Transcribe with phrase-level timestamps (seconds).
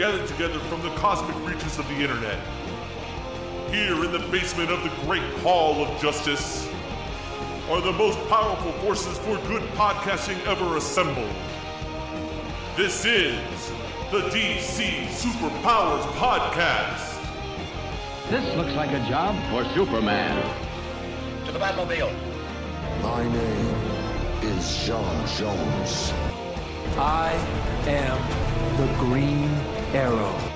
[0.00, 2.38] gathered together from the cosmic reaches of the internet.
[3.70, 6.66] Here in the basement of the Great Hall of Justice
[7.68, 11.30] are the most powerful forces for good podcasting ever assembled.
[12.78, 13.36] This is
[14.10, 17.22] the DC Superpowers Podcast.
[18.30, 20.42] This looks like a job for Superman.
[21.44, 22.10] To the Batmobile.
[23.02, 26.10] My name is John Jones.
[26.96, 27.34] I
[27.86, 30.50] am the Green Arrow.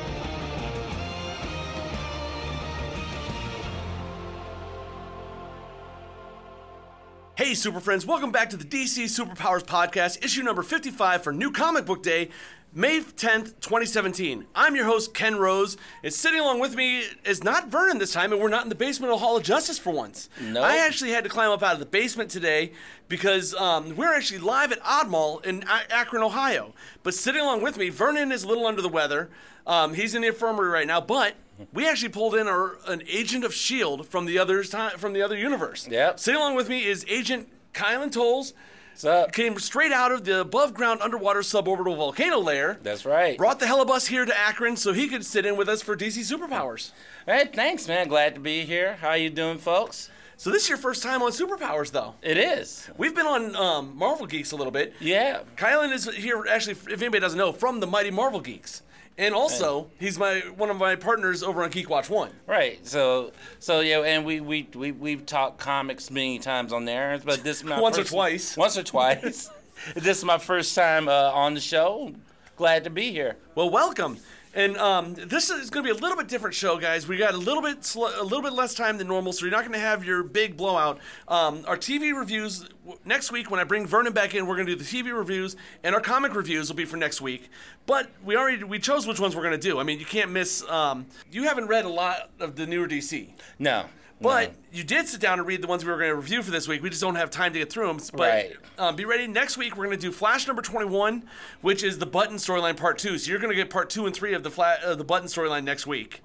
[7.37, 11.51] Hey, Super Friends, welcome back to the DC Superpowers Podcast, issue number 55 for New
[11.51, 12.31] Comic Book Day,
[12.77, 14.47] May 10th, 2017.
[14.53, 18.33] I'm your host, Ken Rose, and sitting along with me is not Vernon this time,
[18.33, 20.29] and we're not in the basement of the Hall of Justice for once.
[20.41, 20.61] No.
[20.61, 22.73] I actually had to climb up out of the basement today
[23.07, 26.75] because um, we're actually live at Odd Mall in A- Akron, Ohio.
[27.05, 29.31] But sitting along with me, Vernon is a little under the weather.
[29.69, 31.35] Um, he's in the infirmary right now, but
[31.73, 35.23] we actually pulled in our, an agent of Shield from the other time from the
[35.23, 35.87] other universe.
[35.89, 36.17] Yeah.
[36.17, 38.53] Sitting along with me is Agent Kylan Tolles.
[38.95, 39.33] What's up?
[39.33, 42.79] Came straight out of the above ground underwater suborbital volcano layer.
[42.85, 43.37] That's right.
[43.37, 46.21] Brought the helibus here to Akron so he could sit in with us for DC
[46.21, 46.93] Superpowers.
[47.27, 48.07] Hey, thanks, man.
[48.07, 48.95] Glad to be here.
[49.01, 50.11] How you doing, folks?
[50.37, 52.15] So this is your first time on Superpowers, though.
[52.23, 52.89] It is.
[52.97, 54.95] We've been on um, Marvel Geeks a little bit.
[55.01, 55.41] Yeah.
[55.57, 58.85] Kylan is here, actually, if anybody doesn't know, from the Mighty Marvel Geeks.
[59.17, 62.31] And also, he's my one of my partners over on Geek Watch One.
[62.47, 62.85] Right.
[62.87, 67.45] So, so yeah, and we we we we've talked comics many times on there, but
[67.45, 68.57] this is my Once or twice.
[68.57, 69.51] Once or twice.
[69.95, 72.13] this is my first time uh, on the show.
[72.57, 73.37] Glad to be here.
[73.55, 74.19] Well, welcome.
[74.55, 77.09] And um, this is going to be a little bit different show, guys.
[77.09, 79.51] We got a little bit sl- a little bit less time than normal, so you're
[79.51, 81.01] not going to have your big blowout.
[81.27, 84.69] Um, our TV reviews w- next week when I bring Vernon back in, we're going
[84.69, 87.51] to do the TV reviews, and our comic reviews will be for next week.
[87.87, 89.81] But we already we chose which ones we're going to do.
[89.81, 90.63] I mean, you can't miss.
[90.71, 93.31] Um, you haven't read a lot of the newer DC.
[93.59, 93.87] No.
[94.21, 94.57] But no.
[94.73, 96.67] you did sit down and read the ones we were going to review for this
[96.69, 96.83] week.
[96.83, 97.99] We just don't have time to get through them.
[98.13, 98.53] But Right.
[98.79, 99.27] um, be ready.
[99.27, 101.25] Next week, we're going to do Flash number 21,
[101.61, 103.19] which is the Button storyline part two.
[103.19, 105.27] So you're going to get part two and three of the, fla- uh, the Button
[105.29, 106.23] storyline next week.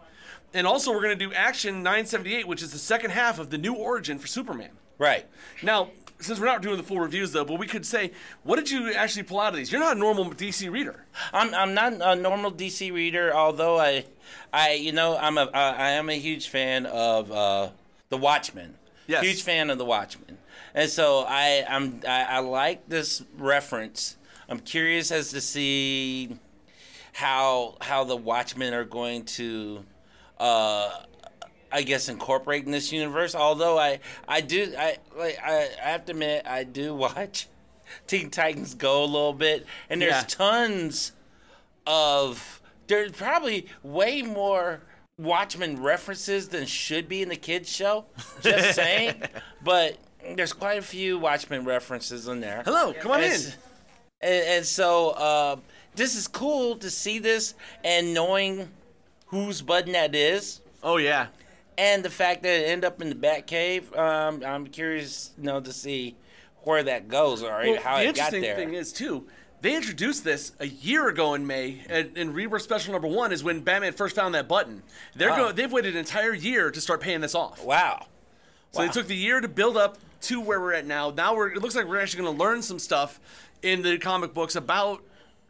[0.53, 3.57] And also, we're going to do Action 978, which is the second half of the
[3.57, 4.71] new origin for Superman.
[4.97, 5.25] right.
[5.61, 5.89] Now,
[6.19, 8.11] since we're not doing the full reviews, though, but we could say,
[8.43, 9.71] what did you actually pull out of these?
[9.71, 11.05] You're not a normal DC reader.
[11.33, 14.05] I'm I'm not a normal DC reader, although I,
[14.51, 17.69] I you know I'm a I I am a huge fan of uh,
[18.09, 18.75] the Watchmen.
[19.07, 19.23] Yes.
[19.23, 20.37] Huge fan of the Watchmen,
[20.75, 24.17] and so I I'm I, I like this reference.
[24.47, 26.37] I'm curious as to see
[27.13, 29.85] how how the Watchmen are going to.
[30.37, 30.91] Uh,
[31.71, 33.35] I guess incorporate in this universe.
[33.35, 37.47] Although I, I do, I like, I, I have to admit, I do watch
[38.07, 40.23] Teen Titans Go a little bit, and there's Yeah.
[40.27, 41.11] tons
[41.85, 44.81] of there's probably way more
[45.17, 48.05] Watchmen references than should be in the kids show.
[48.41, 49.21] Just saying,
[49.63, 49.97] but
[50.35, 52.63] there's quite a few Watchmen references in there.
[52.65, 53.31] Hello, come on in.
[54.21, 55.55] And, and so uh,
[55.95, 57.53] this is cool to see this
[57.83, 58.69] and knowing
[59.27, 60.61] whose button that is.
[60.81, 61.27] Oh, yeah.
[61.79, 65.61] And the fact that it ended up in the Batcave, um, I'm curious, you know,
[65.61, 66.17] to see
[66.63, 68.41] where that goes or Well, how it got there.
[68.41, 69.25] The interesting thing is too,
[69.61, 73.45] they introduced this a year ago in May, and, and Rebirth Special Number One is
[73.45, 74.83] when Batman first found that button.
[75.15, 75.37] They're Wow.
[75.37, 77.63] go, they've waited an entire year to start paying this off.
[77.63, 78.07] wow.
[78.71, 81.09] So they took the year to build up to where we're at now.
[81.11, 83.19] Now we're it looks like we're actually going to learn some stuff
[83.63, 85.01] in the comic books about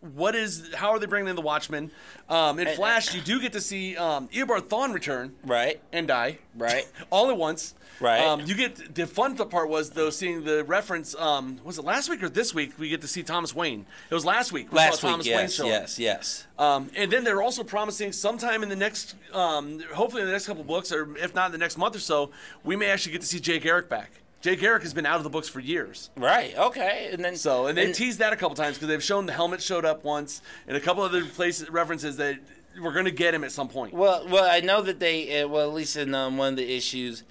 [0.02, 1.92] what is how are they bringing in the Watchmen.
[2.30, 5.82] Um, in And- Flash, you do get to see um, Eobard Thawne return Right.
[5.92, 6.88] and die Right.
[7.10, 7.74] all at once.
[8.00, 8.22] Right.
[8.22, 11.16] Um, you get the fun part was though seeing the reference.
[11.16, 12.80] Um, was it last week or this week?
[12.80, 13.86] We get to see Thomas Wayne.
[14.10, 14.72] It was last week.
[14.72, 16.48] We Last saw week, Thomas Wayne yes, show yes, yes.
[16.58, 20.48] Um, and then they're also promising sometime in the next, um, hopefully in the next
[20.48, 22.32] couple books, or if not in the next month or so,
[22.64, 24.12] we may actually get to see Jay Garrick back.
[24.42, 26.10] Jay Garrick has been out of the books for years.
[26.16, 26.58] Right.
[26.58, 27.10] Okay.
[27.12, 29.62] And then So, and they teased that a couple times because they've shown the helmet
[29.62, 32.40] showed up once, and a couple other places references that
[32.82, 33.94] we're going to get him at some point.
[33.94, 36.74] Well, well, I know that they, uh, well, at least in um, one of the
[36.76, 37.24] issues,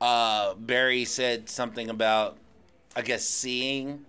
[0.00, 2.36] uh, Barry said something about,
[2.96, 4.04] I guess, seeing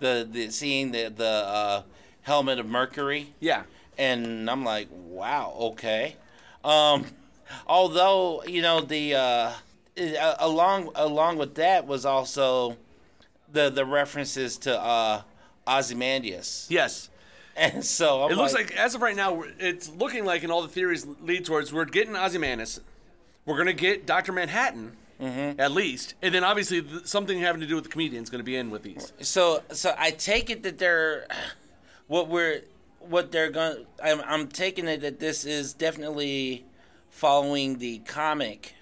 [0.00, 1.82] the, the seeing the the uh,
[2.22, 3.32] helmet of Mercury.
[3.40, 3.62] Yeah.
[3.96, 6.16] and I'm like, wow, okay.
[6.64, 7.06] Um,
[7.66, 9.52] although you know the uh,
[9.98, 12.76] uh, along along with that was also
[13.50, 15.22] the the references to uh,
[15.66, 17.08] Ozymandias, Yes.
[17.56, 20.62] and so I'm It looks like, as of right now, it's looking like, and all
[20.62, 22.80] the theories lead towards, we're getting Ozymandias.
[23.44, 24.32] We're going to get Dr.
[24.32, 25.60] Manhattan, Mm-hmm.
[25.60, 26.14] at least.
[26.20, 28.56] And then obviously th- something having to do with the comedian is going to be
[28.56, 29.12] in with these.
[29.20, 31.28] so so I take it that they're
[32.08, 32.62] what we're
[32.98, 33.86] what they're going.
[34.02, 36.64] I'm, I'm taking it that this is definitely
[37.10, 38.74] following the comic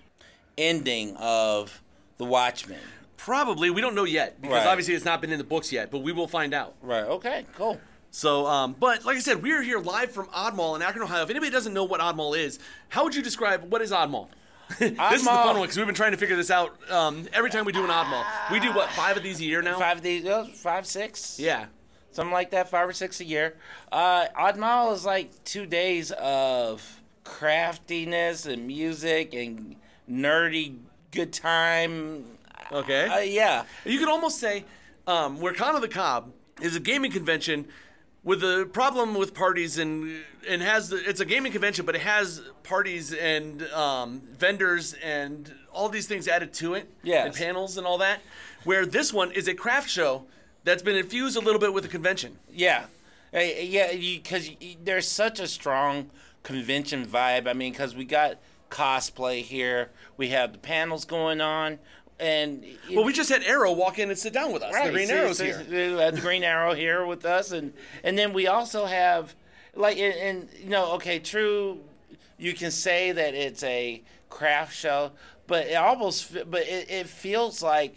[0.60, 1.82] ending of
[2.18, 2.78] the Watchmen.
[3.16, 3.70] Probably.
[3.70, 4.66] We don't know yet because Right.
[4.66, 6.74] obviously it's not been in the books yet, but we will find out.
[6.82, 7.04] Right.
[7.04, 7.44] Okay.
[7.56, 7.80] Cool.
[8.10, 11.22] So, um, but like I said, we're here live from Odd Mall in Akron, Ohio.
[11.22, 12.58] If anybody doesn't know what Odd Mall is,
[12.88, 14.28] how would you describe what is Oddmall?
[14.78, 17.50] this is the fun one because we've been trying to figure this out um, every
[17.50, 18.24] time we do an Odd Mall.
[18.52, 19.78] We do what five of these a year now.
[19.78, 21.38] Five days, uh, five, six.
[21.40, 21.66] Yeah.
[22.12, 23.56] something like that, five or six a year.
[23.92, 29.76] Uh, Odd Mall is like two days of craftiness and music and
[30.10, 30.76] nerdy
[31.12, 32.24] good time.
[32.72, 33.06] Okay.
[33.08, 34.64] Uh, yeah, You could almost say
[35.06, 37.66] um, where Con of the Cob is a gaming convention
[38.22, 42.00] with a problem with parties and and has the, it's a gaming convention, but it
[42.02, 46.88] has parties and um, vendors and all these things added to it.
[47.02, 47.26] Yes.
[47.26, 48.20] And panels and all that.
[48.64, 50.24] Where this one is a craft show
[50.64, 52.38] that's been infused a little bit with the convention.
[52.52, 52.84] yeah,
[53.34, 53.92] Uh, yeah.
[53.94, 54.50] Because
[54.84, 56.10] there's such a strong
[56.42, 57.46] convention vibe.
[57.48, 58.36] I mean, because we got
[58.70, 61.78] cosplay here, we have the panels going on,
[62.18, 62.64] and
[62.94, 64.74] Well, we just had Arrow walk in and sit down with us.
[64.74, 66.10] The Green see- Arrow's see- here.
[66.10, 67.72] The Green Arrow here with us, and
[68.04, 69.34] and then we also have
[69.74, 71.80] like and, and you know okay, true.
[72.38, 75.12] You can say that it's a craft show,
[75.46, 77.96] but it almost but it, it feels like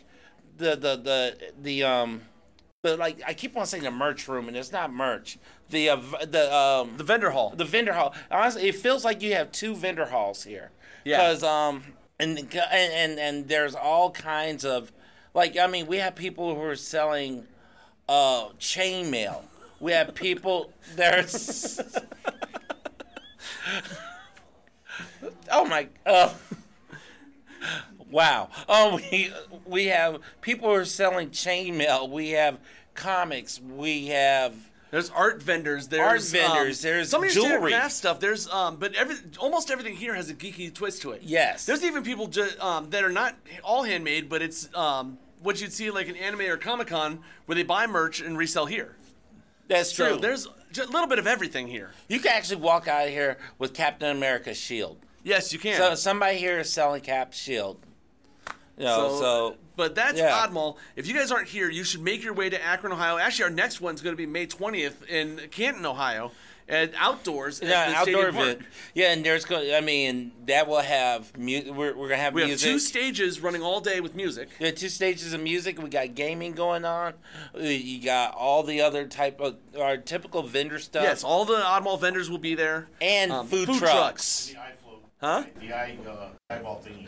[0.57, 2.21] the the the the um.
[2.81, 5.37] But like I keep on saying the merch room, and it's not merch.
[5.69, 7.53] The uh, the um The vendor hall.
[7.55, 8.13] the vendor hall.
[8.29, 10.71] Honestly, it feels like you have two vendor halls here.
[11.03, 11.17] Yeah.
[11.17, 11.83] Because um,
[12.19, 12.37] and,
[12.71, 14.91] and and there's all kinds of,
[15.33, 17.45] like I mean, we have people who are selling,
[18.07, 19.43] uh, chainmail.
[19.79, 20.71] We have people.
[20.95, 21.79] There's.
[25.51, 25.87] oh my.
[26.05, 26.33] Uh,
[28.09, 28.49] wow.
[28.69, 29.33] Oh, we
[29.65, 32.09] we have people who are selling chainmail.
[32.09, 32.59] We have
[32.93, 33.59] comics.
[33.59, 34.53] We have.
[34.93, 35.87] There's art vendors.
[35.87, 37.71] There's Art vendors, Um, there's some of your jewelry.
[37.71, 38.19] craft stuff.
[38.19, 41.23] There's um, but every almost everything here has a geeky twist to it.
[41.23, 41.65] Yes.
[41.65, 45.73] There's even people ju- um that are not all handmade, but it's um what you'd
[45.73, 48.95] see like an anime or Comic Con where they buy merch and resell here.
[49.67, 50.17] That's So true.
[50.19, 51.89] there's a little bit of everything here.
[52.07, 54.97] You can actually walk out of here with Captain America's shield.
[55.23, 55.75] Yes, you can.
[55.75, 57.79] So somebody here is selling Cap's shield.
[58.77, 60.45] You know, so, but that's yeah.
[60.45, 60.77] Oddmall.
[60.95, 63.17] If you guys aren't here, you should make your way to Akron, Ohio.
[63.17, 66.31] Actually, our next one's going to be May 20th in Canton, Ohio,
[66.69, 68.61] at outdoors at yeah, the outdoor event.
[68.93, 69.73] Yeah, and there's going.
[69.73, 73.61] I mean, that will have mu- We're, we're gonna have We have two stages running
[73.61, 74.49] all day with music.
[74.59, 75.81] We have two stages of music.
[75.81, 77.15] We got gaming going on.
[77.53, 81.03] Uh, You got all the other type of our typical vendor stuff.
[81.03, 82.87] Yes, all the Oddmall vendors will be there.
[83.01, 84.47] and Um, food, food trucks.
[84.47, 85.03] The eye float.
[85.19, 85.43] Huh?
[85.59, 87.07] The eye, uh, eyeball thingy.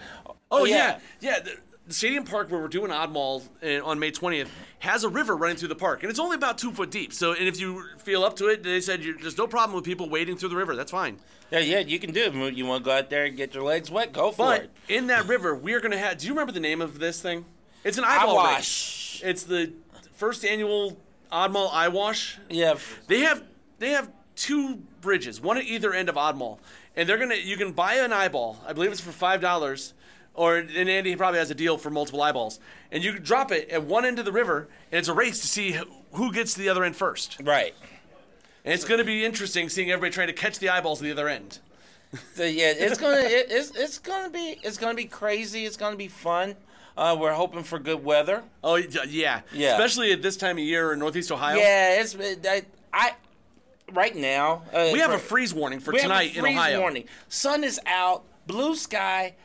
[0.51, 0.99] Oh, yeah.
[1.21, 1.39] yeah, yeah.
[1.39, 1.51] The,
[1.87, 4.47] the Stadium Park where we're doing Oddmall uh, on May 20th
[4.79, 7.13] has a river running through the park, and it's only about two foot deep.
[7.13, 9.85] So, and if you feel up to it, they said you're, there's no problem with
[9.85, 10.75] people wading through the river.
[10.75, 11.17] That's fine.
[11.51, 12.53] Yeah, yeah, you can do it.
[12.55, 14.11] You want to go out there and get your legs wet?
[14.13, 14.71] Go for But it.
[14.89, 16.17] in that river, we are going to have.
[16.17, 17.45] Do you remember the name of this thing?
[17.83, 19.21] It's an eyeball race.
[19.23, 19.71] It's the
[20.15, 20.97] first annual
[21.31, 22.39] Oddmall Eye Wash.
[22.49, 22.75] Yeah.
[23.07, 23.43] They have
[23.77, 26.57] they have two bridges, one at either end of Oddmall,
[26.95, 28.57] and they're gonna you can buy an eyeball.
[28.67, 29.93] I believe it's for five dollars,
[30.35, 32.59] or and Andy probably has a deal for multiple eyeballs,
[32.91, 35.47] and you drop it at one end of the river, and it's a race to
[35.47, 35.77] see
[36.13, 37.37] who gets to the other end first.
[37.43, 37.73] Right.
[38.63, 41.27] And it's gonna be interesting seeing everybody trying to catch the eyeballs at the other
[41.29, 41.59] end.
[42.33, 45.65] So, yeah, it's gonna it, it's it's gonna be it's gonna be crazy.
[45.65, 46.55] It's gonna be fun.
[46.97, 48.41] Uh, we're hoping for good weather.
[48.63, 49.73] Oh yeah, Yeah.
[49.73, 51.57] especially at this time of year in Northeast Ohio.
[51.57, 52.15] Yeah, it's
[52.47, 52.61] I,
[52.93, 53.11] I
[53.91, 54.63] right now.
[54.73, 56.79] Uh, We have for- a freeze warning for we have a tonight in freeze Ohio.
[56.79, 57.03] warning.
[57.27, 59.35] Sun is out, blue sky.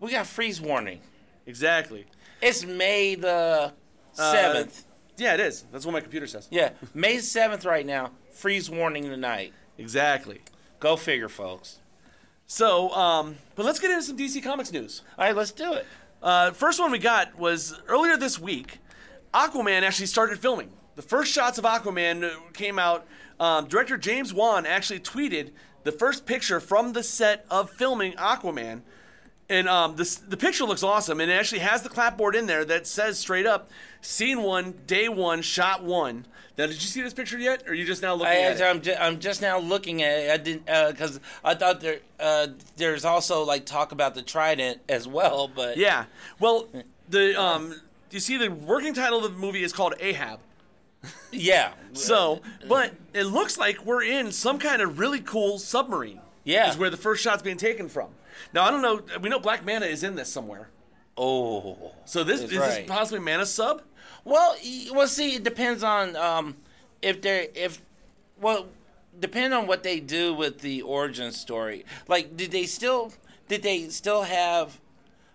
[0.00, 1.00] We got freeze warning.
[1.46, 2.06] Exactly.
[2.40, 3.72] It's May the
[4.18, 4.84] Uh, seventh.
[5.16, 5.64] Yeah, it is.
[5.70, 6.48] That's what my computer says.
[6.50, 8.12] yeah, May seventh right now.
[8.32, 9.52] Freeze warning tonight.
[9.78, 10.40] Exactly.
[10.78, 11.78] Go figure, folks.
[12.46, 15.02] So, um, but let's get into some DC Comics news.
[15.18, 15.86] All right, let's do it.
[16.22, 18.78] Uh, first one we got was earlier this week.
[19.32, 20.72] Aquaman actually started filming.
[20.96, 23.06] The first shots of Aquaman came out.
[23.38, 25.52] Um, director James Wan actually tweeted
[25.84, 28.82] the first picture from the set of filming Aquaman.
[29.50, 32.64] And um, this, the picture looks awesome, and it actually has the clapboard in there
[32.66, 33.68] that says straight up,
[34.00, 36.24] "Scene one, day one, shot one."
[36.56, 38.60] Now, did you see this picture yet, or are you just now looking I, at
[38.60, 38.62] it?
[38.62, 40.30] I'm, ju- I'm just now looking at it.
[40.30, 45.08] I didn't because I thought there uh, there's also like talk about the Trident as
[45.08, 46.04] well, but Yeah.
[46.38, 46.68] Well,
[47.08, 47.74] the um,
[48.12, 50.38] you see, the working title of the movie is called Ahab.
[51.32, 56.20] yeah, So, but it looks like we're in some kind of really cool submarine.
[56.44, 56.70] Yeah.
[56.70, 58.10] Is where the first shot's being taken from.
[58.52, 59.00] Now, I don't know.
[59.20, 60.68] We know Black Manta is in this somewhere.
[61.16, 62.82] oh, So this is right.
[62.82, 63.82] this possibly Manta sub?
[64.24, 64.56] Well,
[64.92, 66.56] well, see, it depends on um,
[67.02, 67.80] if there if
[68.40, 68.66] well,
[69.18, 73.12] depending on what they do with the origin story, like did they still
[73.48, 74.80] did they still have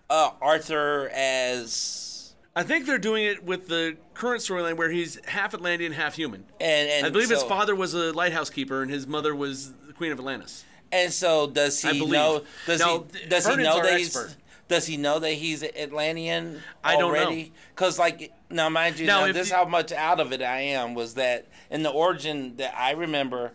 [0.10, 5.54] uh, Arthur as I think they're doing it with the current storyline where he's half
[5.54, 6.46] Atlantean, half human.
[6.62, 9.94] and and I believe his father was a lighthouse keeper and his mother was the
[9.94, 10.64] Queen of Atlantis.
[10.96, 12.44] And so does he know?
[12.66, 14.36] Does Now, he does he know that he's expert.
[14.68, 17.52] does he know that he's Atlantean I don't already?
[17.74, 20.62] Because like now, mind you, Now, now, this you- how much out of it I
[20.62, 23.52] am was that in the origin that I remember,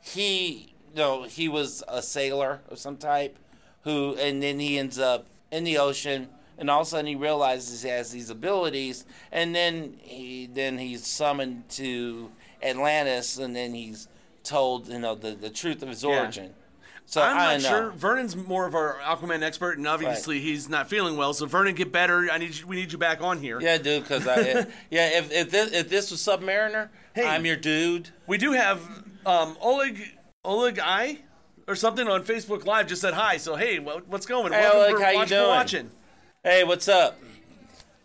[0.00, 3.36] he you know he was a sailor of some type,
[3.82, 6.28] who and then he ends up in the ocean.
[6.60, 10.78] And all of a sudden, he realizes he has these abilities, and then he then
[10.78, 14.08] he's summoned to Atlantis, and then he's
[14.42, 16.18] told, you know, the, the truth of his Yeah.
[16.22, 16.54] origin.
[17.10, 17.68] So I'm I not know.
[17.68, 17.90] sure.
[17.92, 21.32] Vernon's more of our Aquaman expert, and obviously he's not feeling well.
[21.32, 22.28] So Vernon, get better.
[22.30, 23.58] I need you, we need you back on here.
[23.62, 24.02] Yeah, dude.
[24.02, 24.36] Because I,
[24.90, 27.24] yeah, if if this, if this was Submariner, Hey.
[27.26, 28.10] I'm your dude.
[28.26, 28.82] We do have
[29.24, 31.20] um, Oleg Oleg I
[31.66, 33.38] or something on Facebook Live just said hi.
[33.38, 34.52] So hey, what's going?
[34.52, 35.48] Hey, Welcome Oleg, for, how you doing?
[35.48, 35.90] watching.
[36.44, 37.18] Hey, what's up?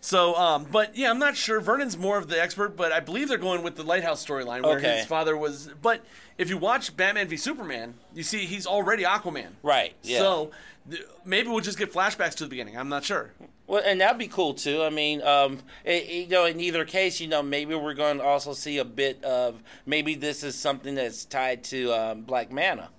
[0.06, 1.62] So, um, but yeah, I'm not sure.
[1.62, 4.76] Vernon's more of the expert, but I believe they're going with the Lighthouse storyline where
[4.78, 4.98] Okay.
[4.98, 5.70] his father was.
[5.82, 6.04] But
[6.38, 9.52] if you watch Batman v Superman, you see he's already Aquaman.
[9.64, 9.94] Right.
[10.02, 10.20] Yeah.
[10.20, 10.52] So
[10.92, 12.78] th- maybe we'll just get flashbacks to the beginning.
[12.78, 13.32] I'm not sure.
[13.66, 14.84] Well, and that'd be cool too.
[14.84, 18.26] I mean, um, it, you know, in either case, you know, maybe we're going to
[18.26, 22.90] also see a bit of maybe this is something that's tied to um, Black Manta.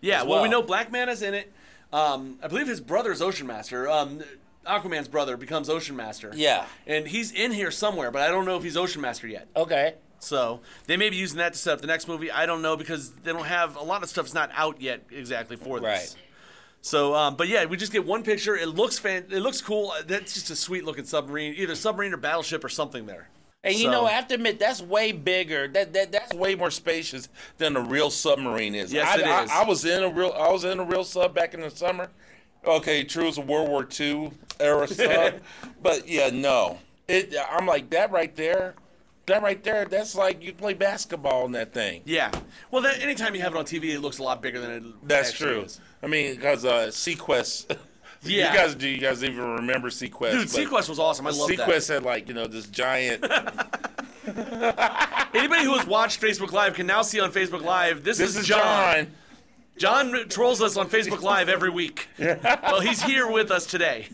[0.00, 0.62] Yeah, as well, we well.
[0.62, 1.52] know Black Manta's in it.
[1.92, 3.86] Um, I believe his brother is Ocean Master.
[3.86, 4.22] Um,
[4.66, 6.30] Aquaman's brother becomes Ocean Master.
[6.34, 6.66] Yeah.
[6.86, 9.48] And he's in here somewhere, but I don't know if he's Ocean Master yet.
[9.56, 9.94] Okay.
[10.18, 12.30] So they may be using that to set up the next movie.
[12.30, 15.56] I don't know because they don't have a lot of stuff's not out yet exactly
[15.56, 15.86] for this.
[15.86, 16.14] Right.
[16.80, 18.56] So, um, but yeah, we just get one picture.
[18.56, 19.26] It looks fan.
[19.30, 19.94] It looks cool.
[20.06, 23.28] That's just a sweet looking submarine, either submarine or battleship or something there.
[23.62, 25.66] And you So- know, I have to admit, that's way bigger.
[25.68, 28.92] That, that that's way more spacious than a real submarine is.
[28.92, 30.32] Yes, I, it I- I, was in a real.
[30.36, 32.10] I was in a real sub back in the summer.
[32.66, 34.30] Okay, true, it's a World War II
[34.60, 35.34] era stuff,
[35.82, 36.78] but yeah, no.
[37.08, 37.34] It.
[37.50, 38.74] I'm like that right there.
[39.26, 39.86] That right there.
[39.86, 42.02] That's like you play basketball in that thing.
[42.04, 42.30] Yeah.
[42.70, 44.82] Well, that, anytime you have it on TV, it looks a lot bigger than it.
[45.02, 45.62] That's true.
[45.62, 45.80] is.
[46.02, 47.76] I mean, because uh, seaQuest.
[48.26, 48.52] Yeah.
[48.52, 48.88] You guys do.
[48.88, 50.32] You guys even remember seaQuest?
[50.32, 51.26] Dude, seaQuest was awesome.
[51.26, 51.58] I love that.
[51.58, 53.22] seaQuest had like you know this giant.
[54.26, 58.02] Anybody who has watched Facebook Live can now see on Facebook Live.
[58.02, 59.04] This, this is, is John.
[59.04, 59.12] John.
[59.76, 62.08] John trolls us on Facebook Live every week.
[62.18, 64.06] well, he's here with us today.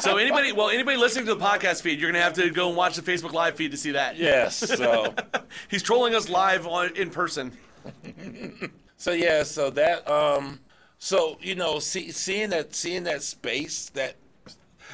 [0.00, 2.76] so anybody, well, anybody listening to the podcast feed, you're gonna have to go and
[2.76, 4.16] watch the Facebook Live feed to see that.
[4.16, 4.56] Yes.
[4.56, 5.14] So.
[5.70, 7.52] He's trolling us live on in person.
[8.96, 10.60] So yeah, so that um,
[10.98, 14.16] so you know, see, seeing that, seeing that space, that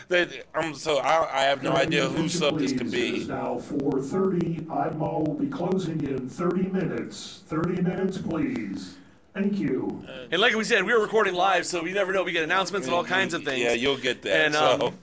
[0.09, 3.19] that um, so I, I have no idea who sub this could be.
[3.19, 4.71] is now 4:30.
[4.71, 7.43] IMO will be closing in 30 minutes.
[7.47, 8.97] 30 minutes, please.
[9.35, 10.07] Thank you.
[10.31, 12.23] And like we said, we were recording live, so you never know.
[12.23, 13.61] We get announcements and all kinds of things.
[13.61, 14.47] Yeah, you'll get that.
[14.47, 14.99] And, so um,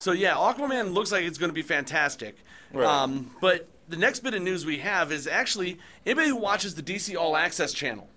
[0.00, 2.36] So yeah, Aquaman looks like it's going to be fantastic.
[2.72, 2.86] Right.
[2.86, 6.82] Um, but the next bit of news we have is actually anybody who watches the
[6.82, 8.08] DC All Access channel.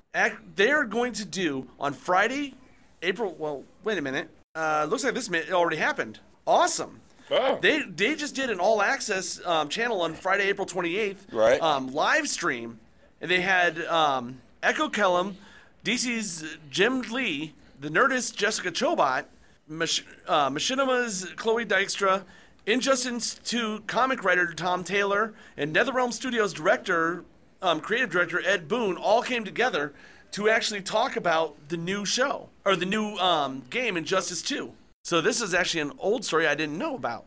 [0.55, 2.55] They're going to do on Friday,
[3.01, 3.35] April.
[3.37, 4.29] Well, wait a minute.
[4.55, 6.19] Uh, looks like this already happened.
[6.47, 7.01] Awesome.
[7.29, 7.59] Oh.
[7.61, 11.17] They they just did an All Access um, channel on Friday, April 28th.
[11.31, 11.61] Right.
[11.61, 12.79] Um, live stream,
[13.19, 15.37] and they had um, Echo Kellum,
[15.83, 19.25] DC's Jim Lee, the Nerdist Jessica Chobot,
[19.67, 22.23] Mach- uh, Machinima's Chloe Dykstra,
[22.65, 27.25] Injustice 2 comic writer Tom Taylor, and NetherRealm Studios director,
[27.61, 29.93] um, creative director Ed Boon all came together
[30.35, 34.69] to actually talk about the new show or the new um, game Injustice 2.
[35.05, 37.23] So this is actually an old story I didn't know about.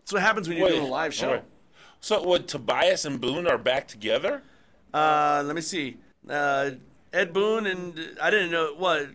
[0.00, 1.28] That's what happens when you're Wait, doing a live show.
[1.28, 1.44] alright.
[2.00, 2.48] So what?
[2.48, 4.42] Tobias and Boon are back together?
[4.92, 5.96] Uh, let me see.
[6.28, 6.72] Uh,
[7.10, 9.06] Ed Boon and I didn't know what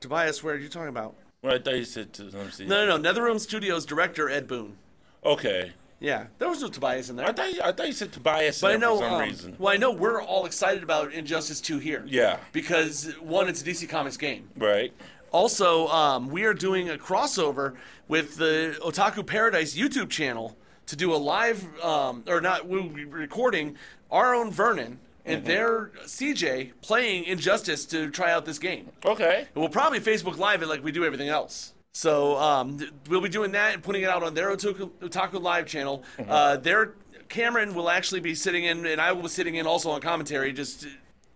[0.00, 0.42] Tobias.
[0.42, 1.14] Where are you talking about?
[1.42, 2.12] Well, I thought you said.
[2.14, 2.66] To, let me see.
[2.66, 3.12] No, no, no.
[3.12, 4.78] NetherRealm Studios director Ed Boon.
[5.24, 5.74] Okay.
[6.00, 7.26] Yeah, there was no Tobias in there.
[7.26, 8.62] I thought you, I thought you said Tobias.
[8.62, 8.96] but I know.
[8.96, 9.56] for some um, reason.
[9.58, 12.02] Well, I know we're all excited about Injustice 2 here.
[12.06, 12.38] Yeah.
[12.52, 14.48] Because one, it's a DC Comics game.
[14.56, 14.94] Right.
[15.30, 17.76] Also, um, we are doing a crossover
[18.08, 23.04] with the Otaku Paradise YouTube channel to do a live, um, or not, we'll be
[23.04, 23.76] recording
[24.10, 28.88] our own Vernon and their CJ playing Injustice to try out this game.
[29.04, 29.46] Okay.
[29.54, 31.74] And we'll probably Facebook Live it like we do everything else.
[31.92, 32.78] So um,
[33.08, 36.04] we'll be doing that and putting it out on their Otaku, Otaku Live channel.
[36.28, 36.94] Uh, their
[37.28, 40.52] Cameron will actually be sitting in, and I will be sitting in also on commentary,
[40.52, 40.88] just uh,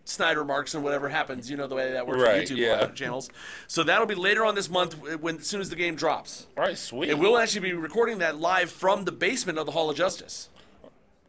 [0.05, 1.51] snide remarks and whatever happens.
[1.51, 2.87] You know the way that works Right, for YouTube yeah.
[2.95, 3.31] channels.
[3.67, 6.47] So that'll be later on this month when as soon as the game drops.
[6.57, 6.79] All right.
[6.79, 7.11] Sweet.
[7.11, 10.51] And we'll actually be recording that live from the basement of the Hall of Justice.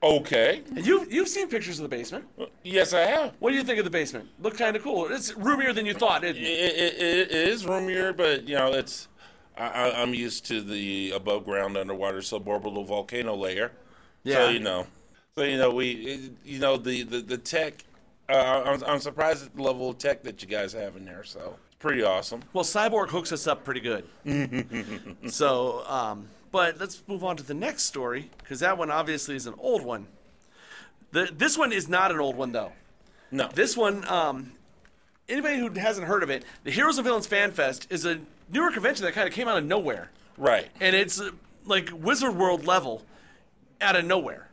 [0.03, 0.62] Okay.
[0.75, 2.25] And you've you've seen pictures of the basement.
[2.63, 3.34] Yes, I have.
[3.39, 4.29] What do you think of the basement?
[4.39, 5.08] Look kind of cool.
[5.12, 6.94] It's roomier than you thought, isn't It, it?
[7.01, 9.08] it, it is roomier, but you know, it's
[9.58, 13.72] I, I- I'm used to the above ground underwater suborbital volcano layer.
[14.24, 14.36] Yeah.
[14.46, 14.88] So you know,
[15.36, 17.84] so you know we, you know the the, the tech.
[18.28, 21.24] Uh, I'm, I'm surprised at the level of tech that you guys have in there.
[21.24, 22.42] So it's pretty awesome.
[22.54, 24.04] Well, Cyborg hooks us up pretty good.
[25.32, 29.46] so, um, but let's move on to the next story because that one obviously is
[29.46, 30.08] an old one.
[31.12, 32.72] The, this one is not an old one though.
[33.32, 33.48] No.
[33.54, 34.54] This one, um,
[35.30, 38.20] anybody who hasn't heard of it, the Heroes and Villains Fan Fest is a
[38.52, 40.68] newer convention that kind of came out of nowhere, Right.
[40.80, 41.32] and it's uh,
[41.66, 43.04] like Wizard World level,
[43.82, 44.48] out of nowhere.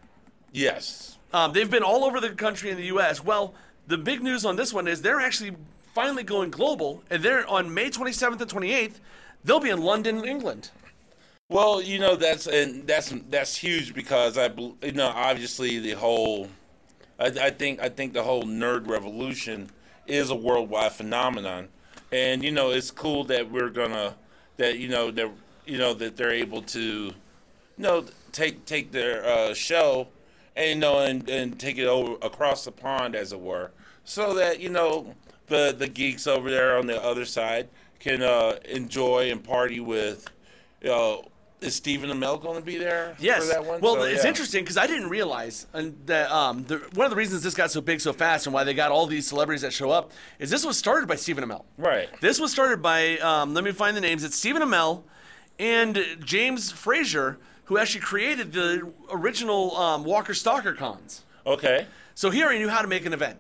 [0.53, 1.19] Yes.
[1.33, 3.25] Um, they've been all over the country in the U.S.
[3.25, 3.55] Well,
[3.87, 5.57] the big news on this one is they're actually
[5.95, 8.95] finally going global, and they're on May 27th and 28th.
[9.45, 10.71] They'll be in London, England.
[11.49, 14.47] Well, you know that's and that's that's huge because I,
[14.83, 16.49] you know, obviously the whole,
[17.19, 19.69] I, I think I think the whole nerd revolution
[20.07, 21.69] is a worldwide phenomenon,
[22.13, 24.15] and you know it's cool that we're gonna
[24.59, 25.31] that you know that
[25.67, 27.13] you know that they're able to, you
[27.79, 30.09] know, take take their uh, show,
[30.57, 33.71] and you know and, and take it over across the pond as it were,
[34.05, 35.15] so that you know
[35.47, 40.29] the the geeks over there on the other side can uh, enjoy and party with.
[40.81, 41.25] You know,
[41.63, 43.43] is Stephen Amell going to be there Yes.
[43.47, 43.81] for that one?
[43.81, 44.29] Well, So, it's yeah.
[44.31, 47.71] interesting because I didn't realize and that um, the, one of the reasons this got
[47.71, 50.51] so big so fast and why they got all these celebrities that show up is
[50.51, 51.65] this was started by Stephen Amell.
[51.79, 52.09] Right.
[52.21, 54.25] This was started by um, let me find the names.
[54.25, 55.03] It's Stephen Amell
[55.59, 61.23] and James Frazier, who actually created the original um, Walker Stalker cons.
[61.47, 61.87] Okay.
[62.15, 63.39] So here he already knew how to make an event.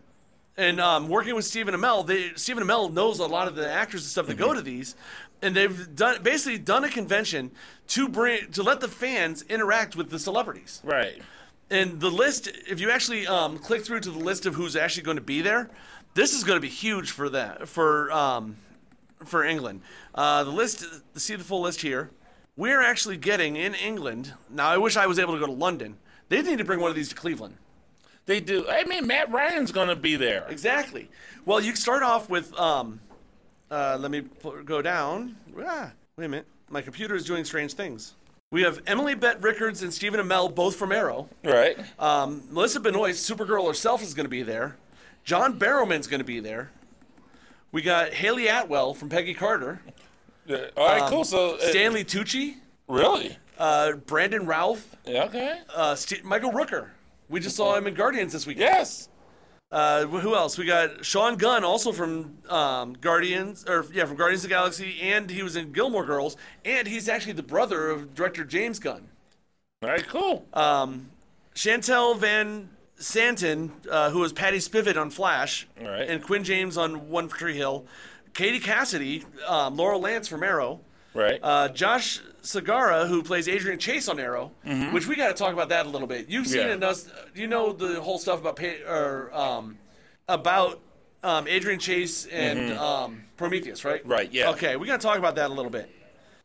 [0.56, 4.02] And um, working with Stephen Amell, they, Stephen Amell knows a lot of the actors
[4.02, 4.94] and stuff that go to these,
[5.42, 7.50] and they've done basically done a convention
[7.88, 10.80] to bring to let the fans interact with the celebrities.
[10.84, 11.20] Right.
[11.68, 15.04] And the list, if you actually um, click through to the list of who's actually
[15.04, 15.70] going to be there,
[16.14, 18.56] this is going to be huge for that for um,
[19.24, 19.82] for England.
[20.14, 22.10] Uh, the list, see the full list here.
[22.56, 24.68] We're actually getting in England now.
[24.68, 25.96] I wish I was able to go to London.
[26.28, 27.56] They need to bring one of these to Cleveland.
[28.26, 28.66] They do.
[28.68, 30.46] I mean, Matt Ryan's going to be there.
[30.48, 31.10] Exactly.
[31.44, 32.54] Well, you start off with.
[32.58, 33.00] Um,
[33.72, 35.34] uh, let me pu- go down.
[35.64, 36.46] Ah, wait a minute.
[36.70, 38.14] My computer is doing strange things.
[38.50, 41.28] We have Emily Bett Rickards and Stephen Amell, both from Arrow.
[41.42, 41.76] Right.
[41.98, 44.76] Um, Melissa Benoist, Supergirl herself, is going to be there.
[45.24, 46.70] John Barrowman's going to be there.
[47.72, 49.80] We got Hayley Atwell from Peggy Carter.
[50.46, 50.66] Yeah.
[50.76, 51.02] All right.
[51.02, 51.24] Um, cool.
[51.24, 52.56] So uh, Stanley Tucci.
[52.88, 53.38] Really?
[53.58, 54.96] Uh, Brandon Routh.
[55.06, 55.60] Yeah, okay.
[55.74, 56.88] Uh, St- Michael Rooker.
[57.30, 58.64] We just saw him in Guardians this weekend.
[58.64, 59.08] Yes.
[59.72, 60.58] Uh, who else?
[60.58, 65.00] We got Sean Gunn, also from um, Guardians, or yeah, from Guardians of the Galaxy,
[65.00, 69.08] and he was in Gilmore Girls, and he's actually the brother of director James Gunn.
[69.82, 70.06] All right.
[70.06, 70.44] Cool.
[70.52, 71.08] Um,
[71.54, 76.08] Chantel Van Santen, uh, who was Patty Spivot on Flash, right.
[76.08, 77.86] and Quinn James on One Tree Hill,
[78.34, 80.80] Katie Cassidy, um, Laurel Lance from Arrow,
[81.14, 81.40] Right.
[81.42, 84.92] uh, Josh Segarra, who plays Adrian Chase on Arrow, Mhm.
[84.92, 86.28] which we got to talk about that a little bit.
[86.28, 86.74] You've seen Yeah.
[86.74, 87.08] in us.
[87.34, 89.78] You know the whole stuff about pa- or um,
[90.28, 90.80] about
[91.24, 92.78] um, Adrian Chase and Mhm.
[92.78, 94.04] um, Prometheus, right?
[94.04, 94.50] Right, yeah.
[94.50, 95.88] Okay, we got to talk about that a little bit.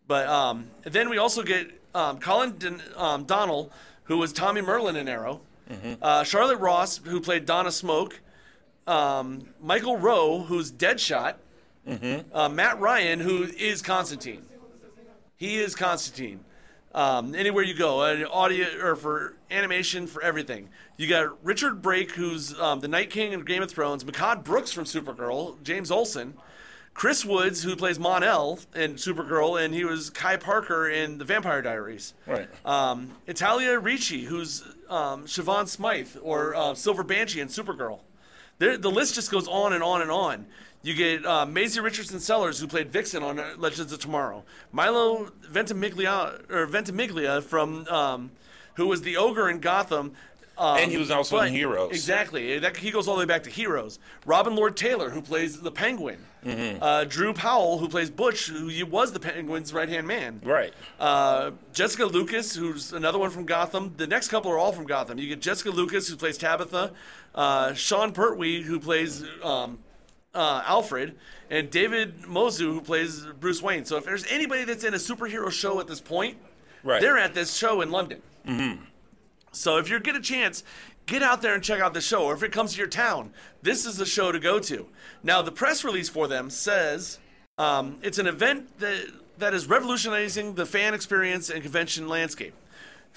[0.08, 3.72] But um, then we also get um, Colin um, Donnell,
[4.04, 5.42] who was Tommy Merlyn in Arrow.
[5.72, 5.98] Mhm.
[6.00, 8.14] Uh, Charlotte Ross, who played Donna Smoak.
[8.86, 11.36] Um, Michael Rowe, who's Deadshot.
[11.90, 12.36] Mm-hmm.
[12.38, 14.46] Uh, Matt Ryan, who is Constantine.
[15.38, 16.44] He is Constantine.
[16.94, 20.70] Um, anywhere you go, uh, audio or for animation, for everything.
[20.98, 24.04] You got Richard Brake, who's um, the Night King in Game of Thrones.
[24.04, 25.62] Mehcad Brooks from Supergirl.
[25.62, 26.34] James Olsen.
[26.96, 31.62] Chris Woods, who plays Mon-El in Supergirl, and he was Kai Parker in The Vampire
[31.62, 32.16] Diaries.
[32.26, 32.50] Right.
[32.66, 38.00] Um, Italia Ricci, who's um, Siobhan Smythe or uh, Silver Banshee in Supergirl.
[38.60, 40.46] There, the list just goes on and on and on.
[40.84, 44.44] You get uh, Maisie Richardson Sellers, who played Vixen on uh, Legends of Tomorrow.
[44.72, 48.32] Milo Ventimiglia, or Ventimiglia from, um,
[48.76, 50.14] who was the ogre in Gotham.
[50.58, 51.92] Um, And he was also in Heroes.
[51.92, 52.58] Exactly.
[52.60, 54.00] That, he goes all the way back to Heroes.
[54.26, 56.18] Robin Lord Taylor, who plays the Penguin.
[56.46, 56.80] Mhm.
[56.82, 60.42] Uh, Drew Powell, who plays Butch, who was the Penguin's right hand man.
[60.44, 60.74] Right.
[61.00, 63.94] Uh, Jessica Lucas, who's another one from Gotham.
[63.98, 65.20] The next couple are all from Gotham.
[65.20, 66.92] You get Jessica Lucas, who plays Tabitha,
[67.36, 69.80] uh, Sean Pertwee, who plays um,
[70.34, 71.16] uh, Alfred,
[71.50, 73.86] and David Mazouz, who plays Bruce Wayne.
[73.86, 76.38] So if there's anybody that's in a superhero show at this point,
[76.84, 77.02] Right.
[77.02, 78.22] they're at this show in London.
[78.48, 78.84] Mm-hmm.
[79.52, 80.64] So if you get a chance,
[81.06, 82.24] get out there and check out the show.
[82.26, 83.32] Or if it comes to your town,
[83.62, 84.88] this is the show to go to.
[85.24, 87.20] Now, the press release for them says
[87.58, 89.08] um, it's an event that,
[89.40, 92.54] that is revolutionizing the fan experience and convention landscape.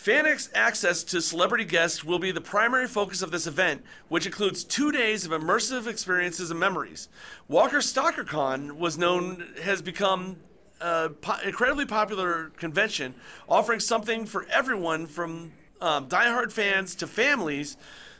[0.00, 4.64] Fan access to celebrity guests will be the primary focus of this event, which includes
[4.64, 7.10] two days of immersive experiences and memories.
[7.48, 10.36] Walker StalkerCon was known has become
[10.80, 13.14] a po- incredibly popular convention,
[13.46, 17.76] offering something for everyone from um, diehard fans to families